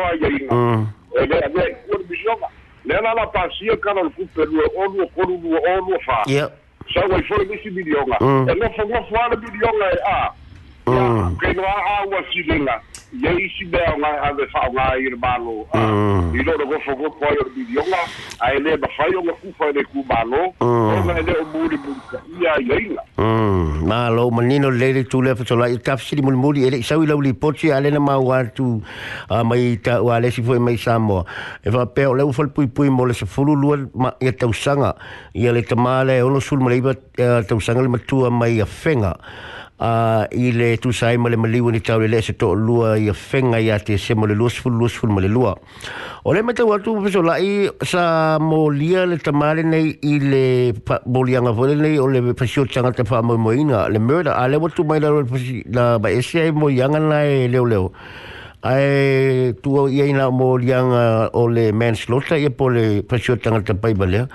le 1.31 1.37
a 1.39 1.49
le 1.55 1.65
kua 1.85 1.97
mi 2.11 2.17
yoga 2.27 2.49
le 2.91 2.95
la 3.05 3.11
la 3.23 3.27
pasia 3.39 3.77
kana 3.87 4.01
në 4.03 4.11
kupe 4.21 4.43
lue 4.53 4.67
onua 4.77 5.07
fa 6.05 6.19
sa 6.25 6.25
yoga 7.01 8.15
a 10.05 10.07
Mm. 10.87 11.39
Ya, 11.39 11.39
kena 11.41 11.69
a 11.69 11.95
wa 12.11 12.19
si 12.33 12.43
lenga. 12.43 12.75
Ya 13.13 13.31
isi 13.33 13.65
be 13.71 13.79
nga 14.01 14.09
ha 14.23 14.33
de 14.35 14.43
fa 14.51 14.63
nga 14.75 14.99
ir 14.99 15.15
balo. 15.17 15.63
Ah, 15.71 15.79
mm. 15.79 16.35
ilo 16.35 16.59
de 16.59 16.65
gofo 16.67 16.91
go 16.99 17.07
po 17.11 17.27
yo 17.31 17.45
di 17.55 17.65
yonga. 17.75 18.01
A 18.43 18.55
ele 18.59 18.75
ba 18.77 18.89
fa 18.97 19.07
yo 19.15 19.23
ku 19.41 19.53
fa 19.59 19.71
de 19.73 19.85
ku 19.95 20.03
balo. 20.05 20.51
Ah, 20.61 20.99
na 21.07 21.19
ele 21.23 21.37
o 21.39 21.45
muri 21.55 21.77
bu. 21.79 21.95
Ya 22.43 22.57
yinga. 22.59 22.99
Mm, 23.19 23.87
na 23.87 24.09
lo 24.11 24.31
manino 24.35 24.73
e 24.75 24.75
le 24.79 24.93
le 24.99 25.03
tu 25.07 25.21
le 25.23 25.37
fa 25.39 25.47
la 25.55 25.69
i 25.71 25.79
ka 25.79 25.95
si 25.99 26.17
mul 26.19 26.35
muri 26.35 26.65
ele 26.67 26.83
sa 26.83 26.97
wi 26.99 27.07
lo 27.07 27.21
li 27.23 27.31
poti 27.35 27.71
ale 27.71 27.91
na 27.95 28.01
ma 28.03 28.17
wa 28.19 28.43
tu 28.45 28.83
a 29.31 29.45
mai 29.47 29.79
ta 29.79 30.01
wa 30.03 30.19
le 30.19 30.31
si 30.35 30.43
fo 30.43 30.59
mai 30.59 30.79
sa 30.83 30.99
mo. 30.99 31.23
E 31.63 31.71
va 31.71 31.87
pe 31.87 32.07
o 32.11 32.15
le 32.19 32.25
fo 32.33 32.43
pui 32.51 32.67
pui 32.67 32.89
mo 32.91 33.05
le 33.07 33.13
se 33.15 33.27
fo 33.31 33.43
lu 33.47 33.55
lu 33.55 33.87
ma 33.95 34.11
ya 34.21 34.33
ta 34.35 34.49
usanga. 34.51 34.97
Ya 35.35 35.53
le 35.55 35.63
tamale 35.63 36.17
e 36.19 36.23
o 36.27 36.29
lo 36.29 36.41
sul 36.41 36.59
mo 36.61 36.67
le 36.73 36.81
ba 36.83 36.91
e 37.15 37.45
ta 37.47 37.55
usanga 37.55 37.83
le 37.87 37.89
ma 37.89 37.99
tu 38.03 38.25
a 38.27 38.31
mai 38.35 38.59
a 38.61 38.65
fenga 38.67 39.13
a 39.85 39.91
i 40.47 40.51
le 40.59 40.69
tu 40.83 40.93
sai 40.99 41.17
male 41.25 41.37
mali 41.43 41.61
ni 41.75 41.81
tau 41.87 41.99
le 42.15 42.21
se 42.27 42.33
to 42.41 42.51
lua 42.67 42.89
i 43.05 43.09
a 43.13 43.15
fenga 43.29 43.59
ia 43.67 43.79
te 43.87 43.97
se 44.05 44.15
mo 44.15 44.27
le 44.31 44.35
lua 44.41 44.49
sful 44.57 44.73
lua 44.81 44.89
sful 44.95 45.11
male 45.15 45.27
lua 45.37 45.55
o 46.25 46.33
le 46.37 46.43
mata 46.49 46.65
watu 46.73 46.93
so 47.15 47.23
la 47.29 47.35
i 47.51 47.53
sa 47.93 48.05
mo 48.51 48.61
lia 48.81 49.05
le 49.13 49.19
tamale 49.27 49.63
nei 49.75 49.87
i 50.13 50.15
le 50.33 50.45
mo 51.15 51.23
lia 51.29 51.43
nga 51.47 51.51
vole 51.61 51.75
nei 51.85 51.97
o 52.05 52.07
le 52.15 52.23
pasio 52.43 52.65
changa 52.75 52.93
te 52.99 53.03
wha 53.11 53.23
mo 53.29 53.35
moina 53.47 53.89
le 53.95 53.99
murder 54.09 54.35
a 54.39 54.47
le 54.53 54.57
watu 54.65 54.85
mai 54.91 55.01
la 55.05 55.11
le 55.19 55.25
pasi 55.35 55.55
la 55.79 55.87
ba 56.03 56.11
ese 56.21 56.37
ai 56.45 56.51
mo 56.63 56.71
yanga 56.81 57.01
na 57.11 57.23
e 57.37 57.47
leo 57.55 57.65
leo 57.73 57.87
ai 58.63 59.51
tu 59.63 59.87
ia 59.99 60.07
ina 60.13 60.31
mo 60.41 60.49
lia 60.65 60.79
nga 60.91 61.03
o 61.43 61.47
le 61.57 61.65
manslaughter 61.81 62.39
ia 62.43 62.53
e 62.53 62.59
po 62.59 62.71
le 62.77 62.85
pasio 63.11 63.35
changa 63.47 63.67
te 63.69 63.75
paibale 63.85 64.17
ia 64.21 64.27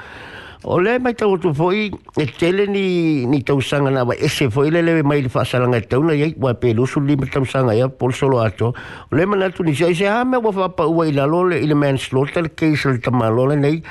ole 0.64 0.98
mai 0.98 1.14
tau 1.14 1.38
tu 1.38 1.54
foi 1.54 1.92
e 2.16 2.22
eh, 2.22 2.28
tele 2.40 2.66
ni 2.68 3.26
ni 3.26 3.26
lah. 3.28 3.36
eh, 3.38 3.42
tau 3.44 3.62
sanga 3.62 3.90
na 3.92 4.04
e 4.14 4.28
se 4.28 4.50
foi 4.50 4.70
le 4.72 4.82
le 4.82 5.04
mai 5.04 5.28
fa 5.30 5.44
sala 5.46 5.68
nga 5.68 5.82
tau 5.82 6.02
na 6.04 6.14
yai 6.14 6.34
wa 6.38 6.54
pelu 6.54 6.86
su 6.88 7.00
li 7.00 7.16
tau 7.16 7.46
sanga 7.46 7.74
ya 7.74 7.88
pol 7.88 8.12
solo 8.14 8.40
ato 8.40 8.74
ole 9.14 9.26
mai 9.26 9.38
na 9.38 9.50
tu 9.50 9.64
ni 9.64 9.76
se 9.76 10.06
ha 10.08 10.24
me 10.26 10.38
wa 10.38 10.52
fa 10.52 10.88
wa 10.90 11.06
ila 11.06 11.26
lo 11.28 11.44
le 11.44 11.60
ile 11.62 11.76
man 11.76 11.98
slotel 11.98 12.50
ke 12.50 12.76
sel 12.76 12.98
tama 13.00 13.30
lo 13.30 13.46
le 13.46 13.56
nei 13.56 13.82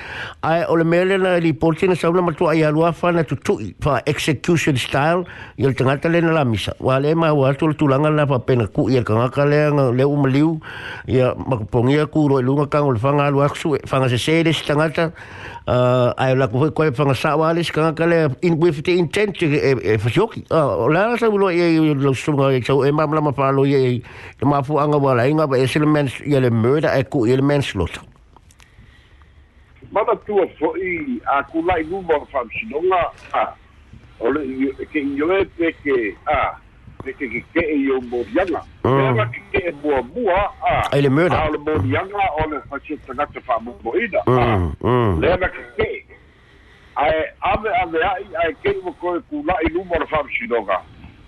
ai 0.42 0.64
ole 0.66 0.82
mele 0.84 1.16
na 1.18 1.36
li 1.36 1.52
polti 1.54 1.86
na 1.88 1.94
sa 1.94 2.08
una 2.10 2.20
matu 2.22 2.46
ai 2.48 2.62
alu 2.62 2.82
fa 2.92 3.10
na 3.12 3.22
tu 3.22 3.36
tu 3.36 3.58
fa 3.80 4.02
execution 4.06 4.76
style 4.76 5.22
yo 5.56 5.72
tanga 5.72 5.96
tele 5.98 6.20
na 6.20 6.32
la 6.32 6.44
misa 6.44 6.72
wa 6.80 6.98
le 6.98 7.14
mai 7.14 7.30
wa 7.30 7.52
tu 7.54 7.72
tu 7.74 7.86
langa 7.86 8.10
na 8.10 8.22
lah, 8.22 8.26
fa 8.26 8.38
pena 8.40 8.66
ku 8.66 8.88
ya 8.90 9.02
kanga 9.02 9.30
ka 9.30 9.44
le 9.44 9.70
nga 9.70 9.90
le 9.92 10.02
um 10.04 10.26
liu 10.26 10.58
ya 11.06 11.34
ma 11.46 11.56
pongia 11.62 11.98
ya, 12.02 12.06
ku 12.06 12.26
ro 12.28 12.40
lu 12.42 12.56
nga 12.58 12.66
kang 12.66 12.86
ol 12.90 12.98
fa 12.98 13.12
nga 13.14 13.30
lu 13.30 13.38
aksu 13.42 13.74
ah, 13.74 13.78
eh, 13.78 13.86
fa 13.86 13.98
nga 14.02 14.06
ah, 14.06 14.18
se 14.18 14.18
se 14.18 14.42
le 14.42 14.52
tanga 14.66 15.12
uh, 15.68 16.12
ai 16.16 16.36
la 16.36 16.46
koe 16.48 16.70
koe 16.70 16.90
fanga 16.92 17.14
sa 17.14 17.36
wale 17.36 17.62
ska 17.64 17.92
ka 17.94 18.04
le 18.06 18.28
in 18.42 18.58
with 18.58 18.82
the 18.84 18.96
intent 18.98 19.42
e 19.42 19.46
e, 19.46 19.74
ah, 19.74 19.80
e 19.94 19.98
fasioki 19.98 20.44
uh, 20.50 20.86
la 20.88 21.16
sa 21.18 21.26
lo 21.28 21.48
e 21.50 21.78
lo 21.94 22.12
sunga 22.12 22.52
e 22.52 22.60
chau 22.60 22.82
e 22.84 22.90
ma 22.92 23.06
mala 23.06 23.20
ma 23.20 23.32
pa 23.32 23.50
lo 23.50 23.64
e 23.66 23.74
e, 23.74 24.02
e 24.40 24.44
ma 24.44 24.62
fu 24.62 24.78
anga 24.78 24.96
wala 24.96 25.26
inga 25.26 25.46
ba 25.46 25.56
e, 25.58 25.66
elements 25.76 26.20
ye 26.20 26.38
le 26.40 26.50
murder 26.50 26.90
e 26.94 27.02
ku 27.04 27.26
elements 27.26 27.74
lo 27.74 27.86
ta 27.86 28.02
ma 29.90 30.04
ba 30.04 30.14
tu 30.26 30.38
fo 30.58 30.74
i 30.78 31.18
a 31.26 31.42
ku 31.50 31.62
lai 31.62 31.82
lu 31.84 32.00
ba 32.02 32.14
fam 32.30 32.46
sinonga 32.50 33.02
a 33.34 33.42
ah. 33.42 33.50
ole 34.24 34.40
ke 34.90 35.00
yo 35.18 35.26
e 35.58 35.70
ke 35.82 36.14
a 36.26 36.30
ah. 36.32 36.52
ke 37.12 37.26
ke 37.30 37.40
ke 37.54 37.60
e 37.62 37.90
o 37.92 38.00
mo 38.00 38.24
yanga 38.34 38.62
mm. 38.82 38.98
era 38.98 39.24
ke 39.30 39.40
ke 39.52 39.60
e 39.70 39.72
mo 39.82 40.02
mua 40.14 40.50
a 40.66 40.88
ele 40.96 41.08
mera 41.08 41.38
a 41.44 41.50
le 41.50 41.58
mo 41.58 41.74
yanga 41.86 42.24
o 42.42 42.48
le 42.50 42.60
fa 43.46 43.58
mo 43.60 43.74
e 43.94 44.04
ida 44.04 44.20
le 44.26 45.48
ke 45.48 45.62
ke 45.76 45.88
ai 46.96 47.24
ave 47.42 47.68
ave 47.82 47.98
ai 48.02 48.24
ai 48.44 48.52
ke 48.62 48.74
mo 48.82 48.92
ko 49.00 49.20
ku 49.30 49.42
la 49.46 49.54
i 49.64 49.68
lumo 49.72 49.94
fa 50.10 50.22
shidoga. 50.38 50.48
doga 50.48 50.82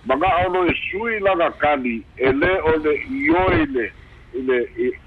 manga 0.07 0.29
o 0.47 0.49
lo 0.51 0.67
sui 0.91 1.21
la 1.21 1.35
ga 1.37 1.51
kali 1.51 2.03
ele 2.17 2.51
o 2.63 2.77
le 2.79 2.93
ioile 3.11 3.91
ile 4.35 4.59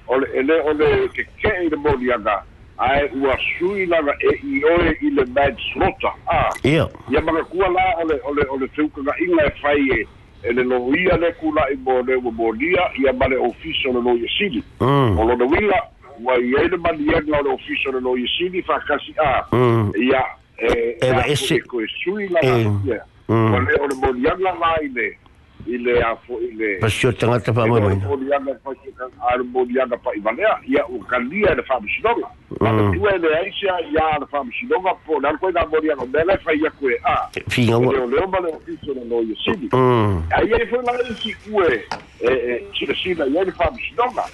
ole 0.07 0.27
ele 0.33 0.61
ole 0.69 1.07
ke 1.17 1.23
ke 1.41 1.51
e 1.71 1.75
mo 1.75 1.95
yanga 2.01 2.43
ai 2.77 3.05
ua 3.13 3.37
sui 3.57 3.85
lava 3.85 4.11
e 4.25 4.31
i 4.41 4.63
oe 4.65 4.93
i 5.05 5.09
le 5.13 5.25
mad 5.37 5.55
slota 5.73 6.15
a 6.33 6.49
ia 6.63 6.87
ia 7.11 7.21
manga 7.21 7.43
la 7.73 7.83
ole 8.01 8.17
ole 8.23 8.43
ole 8.49 8.67
feukaga 8.73 9.13
inga 9.21 9.43
e 9.45 9.51
fai 9.61 9.77
e 9.99 10.07
e 10.43 10.51
le 10.53 10.63
loia 10.63 11.17
le 11.17 11.31
kula 11.39 11.67
i 11.71 11.75
mo 11.77 12.01
le 12.01 12.17
molia 12.19 12.91
ia 12.97 13.13
ma 13.13 13.27
le 13.27 13.35
ofiso 13.37 13.89
mm. 13.91 13.95
le 13.95 14.01
loia 14.01 14.29
sili 14.37 14.63
o 14.79 15.23
lona 15.27 15.43
uiga 15.45 15.79
ua 16.23 16.35
iai 16.39 16.67
le 16.69 16.77
maniaga 16.77 17.39
o 17.39 17.43
le 17.43 17.49
ofiso 17.49 17.91
le 17.91 17.99
loia 18.01 18.27
sili 18.37 18.61
faakasi 18.61 19.13
a 19.21 19.43
mm. 19.55 19.91
ia 20.01 20.23
e 20.57 21.09
akoe 21.09 21.87
sui 22.03 22.27
lagaia 22.29 23.05
ua 23.27 23.35
mm. 23.35 23.67
le 23.67 23.73
o 23.81 23.87
le 23.87 23.95
moliaga 24.01 24.53
laile 24.59 25.17
ile 25.67 26.01
afo 26.03 26.39
ile 26.41 26.75
pasio 26.75 27.11
tangata 27.11 27.53
pa 27.53 27.67
mai 27.67 27.81
bolianga 27.95 28.53
pa 28.63 28.71
ar 29.31 29.43
bolianga 29.43 29.97
pa 29.97 30.13
ivalea 30.15 30.59
ia 30.67 30.83
o 30.85 30.99
kalia 31.05 31.55
de 31.55 31.61
fam 31.63 31.87
shidonga 31.87 32.27
tu 32.91 33.07
ele 33.07 33.35
aisha 33.35 33.79
ia 33.93 34.19
de 34.19 34.25
fam 34.31 34.51
shidonga 34.51 34.93
po 35.05 35.19
dar 35.21 35.37
ko 35.37 35.51
da 35.51 35.65
bolianga 35.65 36.05
bela 36.05 36.37
fa 36.37 36.53
ia 36.53 36.69
kue 36.69 36.95
a 37.03 37.29
finga 37.49 37.77
o 37.77 38.07
le 38.07 38.17
o 38.23 38.27
bale 38.27 38.53
oficio 38.55 38.93
no 38.93 39.21
yo 39.21 39.35
sidi 39.43 39.67
hmm. 39.67 40.17
eh, 40.17 40.23
eh, 40.31 40.37
ai 40.37 40.45
eh. 40.45 40.51
ah, 40.53 40.55
oh. 40.55 40.55
ele 40.55 40.65
foi 40.65 40.83
lá 40.83 41.07
em 41.07 41.15
si 41.15 41.35
e 42.23 42.33
e 42.33 42.63
chira 42.73 42.95
sida 42.95 43.25
ia 43.27 43.45
de 43.45 43.51
fam 43.51 43.77
shidonga 43.79 44.25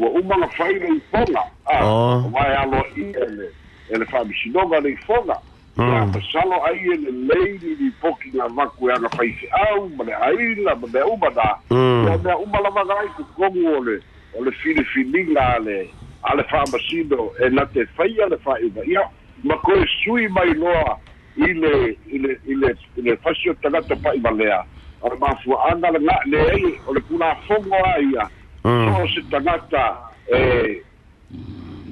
o 0.00 0.06
uma 0.06 0.36
na 0.36 0.48
faile 0.48 0.86
e 0.96 1.00
fonga 1.10 1.42
a 1.66 2.18
vai 2.30 2.54
alo 2.56 2.84
ele 2.96 3.50
ele 3.90 4.04
fam 4.06 4.30
shidonga 4.32 4.80
le 4.80 4.96
fonga 5.06 5.38
ia 5.78 6.02
hmm. 6.02 6.10
pasalo 6.12 6.56
ai 6.66 6.78
e 6.82 6.96
lelei 6.96 7.58
di 7.58 7.90
poki 8.00 8.30
ga 8.30 8.48
vakueaga 8.48 9.08
faise'au 9.14 9.86
ma 9.96 10.04
le 10.04 10.12
aila 10.14 10.74
ma 10.74 10.86
mea 10.92 11.06
uma 11.06 11.30
na 11.30 11.48
hmm. 11.70 12.08
ia 12.10 12.16
mea 12.24 12.36
uma 12.38 12.60
lavaga 12.60 12.94
ai 12.98 13.08
kokogu 13.14 13.66
o 13.78 13.82
le 13.86 14.02
o 14.34 14.42
le 14.44 14.50
filifiliga 14.50 15.40
a 15.54 15.58
le 15.58 15.88
a 16.22 16.34
le 16.34 16.42
fa'amasino 16.42 17.30
e 17.46 17.50
na 17.54 17.64
te 17.70 17.86
faia 17.94 18.26
le 18.28 18.36
fa'aivaia 18.36 19.04
ma 19.44 19.54
koe 19.62 19.86
sui 20.04 20.26
mai 20.28 20.54
loa 20.58 20.98
i 21.36 21.52
le 21.54 21.94
i 22.10 22.18
le 22.18 22.34
i 22.50 22.54
le 22.58 22.74
i 22.96 23.00
le 23.02 23.16
fasi 23.16 23.48
o 23.50 23.54
tagata 23.62 23.94
fa'ivalea 23.96 24.64
o 25.00 25.08
le 25.08 25.16
mafua'aga 25.18 25.90
le 25.90 25.98
ga'aleai 26.00 26.80
o 26.86 26.92
le 26.94 27.00
pulafogo 27.00 27.74
a 27.84 27.94
ia 28.10 28.26
so 28.62 28.68
hmm. 28.68 29.06
se 29.14 29.22
tagata 29.30 29.98
e 30.34 30.82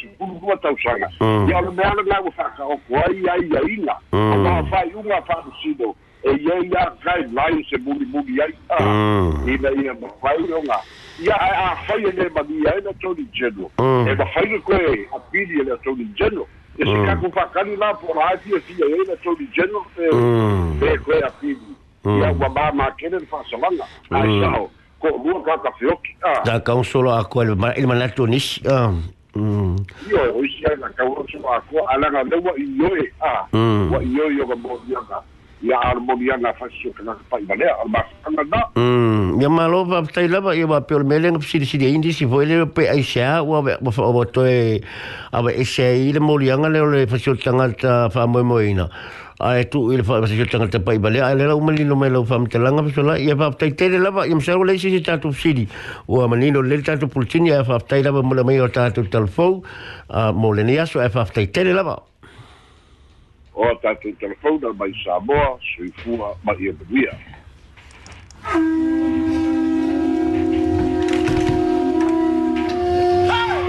sukulu 0.00 0.40
lua 0.42 0.56
tausaga 0.56 1.08
ia 1.48 1.58
o 1.58 1.62
le 1.62 1.70
mea 1.70 1.92
le 1.96 2.02
laua 2.02 2.30
fa'akaoko 2.36 2.96
ai 2.96 3.22
aiaina 3.32 3.96
mm. 4.12 4.32
ama 4.46 4.64
fa'aiuga 4.70 5.22
fa'alusino 5.22 5.94
e 6.22 6.30
ia 6.32 6.54
ia 6.58 6.84
kae 7.04 7.26
lai 7.34 7.66
se 7.70 7.76
mulimuli 7.76 8.40
ai 8.42 8.54
a 8.68 8.78
ina 9.54 9.70
ia 9.84 9.94
mafai 10.00 10.42
oga 10.52 10.78
ia 11.24 11.40
ae 11.40 11.56
afai 11.72 12.02
ele 12.04 12.28
mania 12.34 12.74
e 12.76 12.80
le 12.80 12.90
atoni 12.90 13.26
general 13.32 14.06
e 14.08 14.14
mafai 14.14 14.46
le 14.46 14.58
koe 14.58 15.08
apili 15.16 15.60
e 15.60 15.64
le 15.64 15.72
atoni 15.72 16.04
general 16.14 16.46
Mm. 16.78 16.82
e 16.82 16.96
se 16.96 17.06
kakufakani 17.06 17.76
la 17.76 17.94
poraatia 17.94 18.60
fia 18.60 18.84
ai 18.86 19.04
la 19.08 19.16
tony 19.16 19.48
general 19.52 19.84
e 19.98 20.14
mm. 20.14 20.80
e 20.88 20.98
koe 21.04 21.20
apili 21.28 21.68
ia 22.06 22.28
ua 22.40 22.48
mā 22.48 22.72
makele 22.72 23.18
le 23.18 23.26
fa'asalaga 23.26 23.84
mm. 24.10 24.16
aisao 24.16 24.70
ko'olua 24.98 25.42
kakafeoki 25.42 26.16
a 26.52 26.60
kaunsolo 26.60 27.12
akoa 27.14 27.44
i 27.44 27.46
le 27.80 27.86
manatu 27.86 28.24
e 28.26 28.30
nisi 28.30 28.60
io 28.64 30.20
o 30.36 30.40
isi 30.48 30.62
ai 30.70 30.76
la 30.80 30.88
kaunsolo 30.96 31.48
akoa 31.52 31.88
alanga 31.92 32.22
leu 32.30 32.44
wa 32.44 32.52
ioe 32.56 33.04
a 33.20 33.32
wa 33.94 33.98
ioe 34.02 34.32
ioga 34.36 34.56
moiaga 34.56 35.16
ia 35.62 35.76
armoniaga 35.78 36.50
faisiokagaka 36.58 37.22
paimalea 37.30 37.74
almasakaga 37.84 38.44
na 38.50 38.60
mm, 38.76 39.38
ia 39.40 39.50
malo 39.50 39.84
faafetai 39.86 40.26
lava 40.28 40.56
ia 40.58 40.66
mapeo 40.66 40.98
le 40.98 41.04
meleaga 41.06 41.38
fesilisiliaini 41.38 42.12
si 42.12 42.26
foi 42.26 42.46
le 42.46 42.64
pe 42.66 42.88
aisea 42.90 43.42
ua 43.46 43.60
aaoatoe 43.78 44.82
ava 45.32 45.52
eseai 45.64 46.12
le 46.18 46.20
moliaga 46.20 46.68
leo 46.68 46.88
le 46.90 47.06
fasio 47.06 47.34
tagata 47.34 48.10
faamoemoeina 48.10 48.88
ae 49.38 49.62
tuu 49.70 49.92
i 49.94 50.00
le 50.02 50.02
fasio 50.02 50.46
tagata 50.50 50.80
paimalea 50.82 51.30
ae 51.30 51.38
le 51.38 51.46
lau 51.54 51.60
malino 51.62 51.94
mai 51.94 52.10
lau 52.10 52.24
faamatalaga 52.26 52.82
fesola 52.90 53.14
ia 53.22 53.38
faafetaitele 53.38 54.02
lava 54.02 54.26
ia 54.26 54.34
masalo 54.34 54.64
lai 54.66 54.78
sisi 54.78 55.00
tatou 55.02 55.30
fesili 55.30 55.68
ua 56.08 56.26
manino 56.28 56.62
le 56.62 56.76
le 56.76 56.82
tatou 56.82 57.06
pulitini 57.06 57.54
ae 57.54 57.62
faafetai 57.70 58.02
lava 58.10 58.22
mo 58.22 58.34
le 58.34 58.42
mai 58.42 58.58
o 58.58 58.66
tatou 58.68 59.06
talafou 59.06 59.62
mo 60.34 60.56
lenei 60.58 60.82
aso 60.88 60.98
ae 61.00 61.08
faafetaitele 61.18 61.72
lava 61.78 62.00
o 63.54 63.74
tatou 63.76 64.12
telefona 64.18 64.72
mai 64.72 64.92
samoa 65.04 65.58
soifua 65.76 66.36
ma 66.44 66.52
ia 66.58 66.70
e 66.70 66.74
manuia 66.74 67.16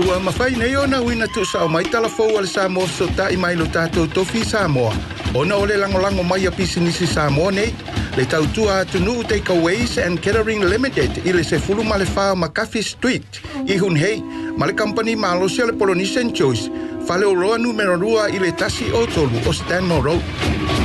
ua 0.08 0.20
mafai 0.20 0.52
nei 0.56 0.76
ona 0.78 1.02
uina 1.02 1.26
tuusaʻo 1.28 1.68
mai 1.70 1.84
talafou 1.86 2.38
a 2.38 2.42
le 2.42 2.48
samoa 2.48 2.88
fesootaʻi 2.88 3.38
mai 3.38 3.56
lo 3.56 3.66
tatou 3.68 4.08
tofi 4.08 4.46
samoa 4.46 4.94
Ona 5.36 5.56
ole 5.58 5.74
lango 5.78 5.98
lango 6.00 6.22
mai 6.24 6.46
a 6.46 6.52
pisi 6.52 6.80
nisi 6.80 7.08
sa 7.08 7.28
mone, 7.28 7.74
le 8.14 8.24
tautua 8.30 8.82
atu 8.86 9.00
tunu 9.00 9.24
Takeaways 9.24 9.98
and 9.98 10.22
Catering 10.22 10.62
Limited 10.62 11.10
i 11.26 11.32
le 11.34 11.42
se 11.44 11.58
fulu 11.58 11.82
ma 11.84 11.98
faa 12.06 12.36
Makafi 12.36 12.84
Street 12.84 13.42
i 13.66 13.74
hun 13.78 13.96
hei, 13.96 14.22
ma 14.56 14.70
company 14.78 15.16
ma 15.16 15.32
alosia 15.34 15.66
le 15.66 15.74
Polonisian 15.74 16.32
Choice, 16.36 16.70
fale 17.08 17.26
uroa 17.26 17.58
numero 17.58 17.98
rua 17.98 18.28
i 18.30 18.38
le 18.38 18.52
tasi 18.54 18.92
o 18.94 19.08
tolu 19.08 19.40
o 19.50 19.52
Stanmore 19.52 20.04
Road. 20.06 20.83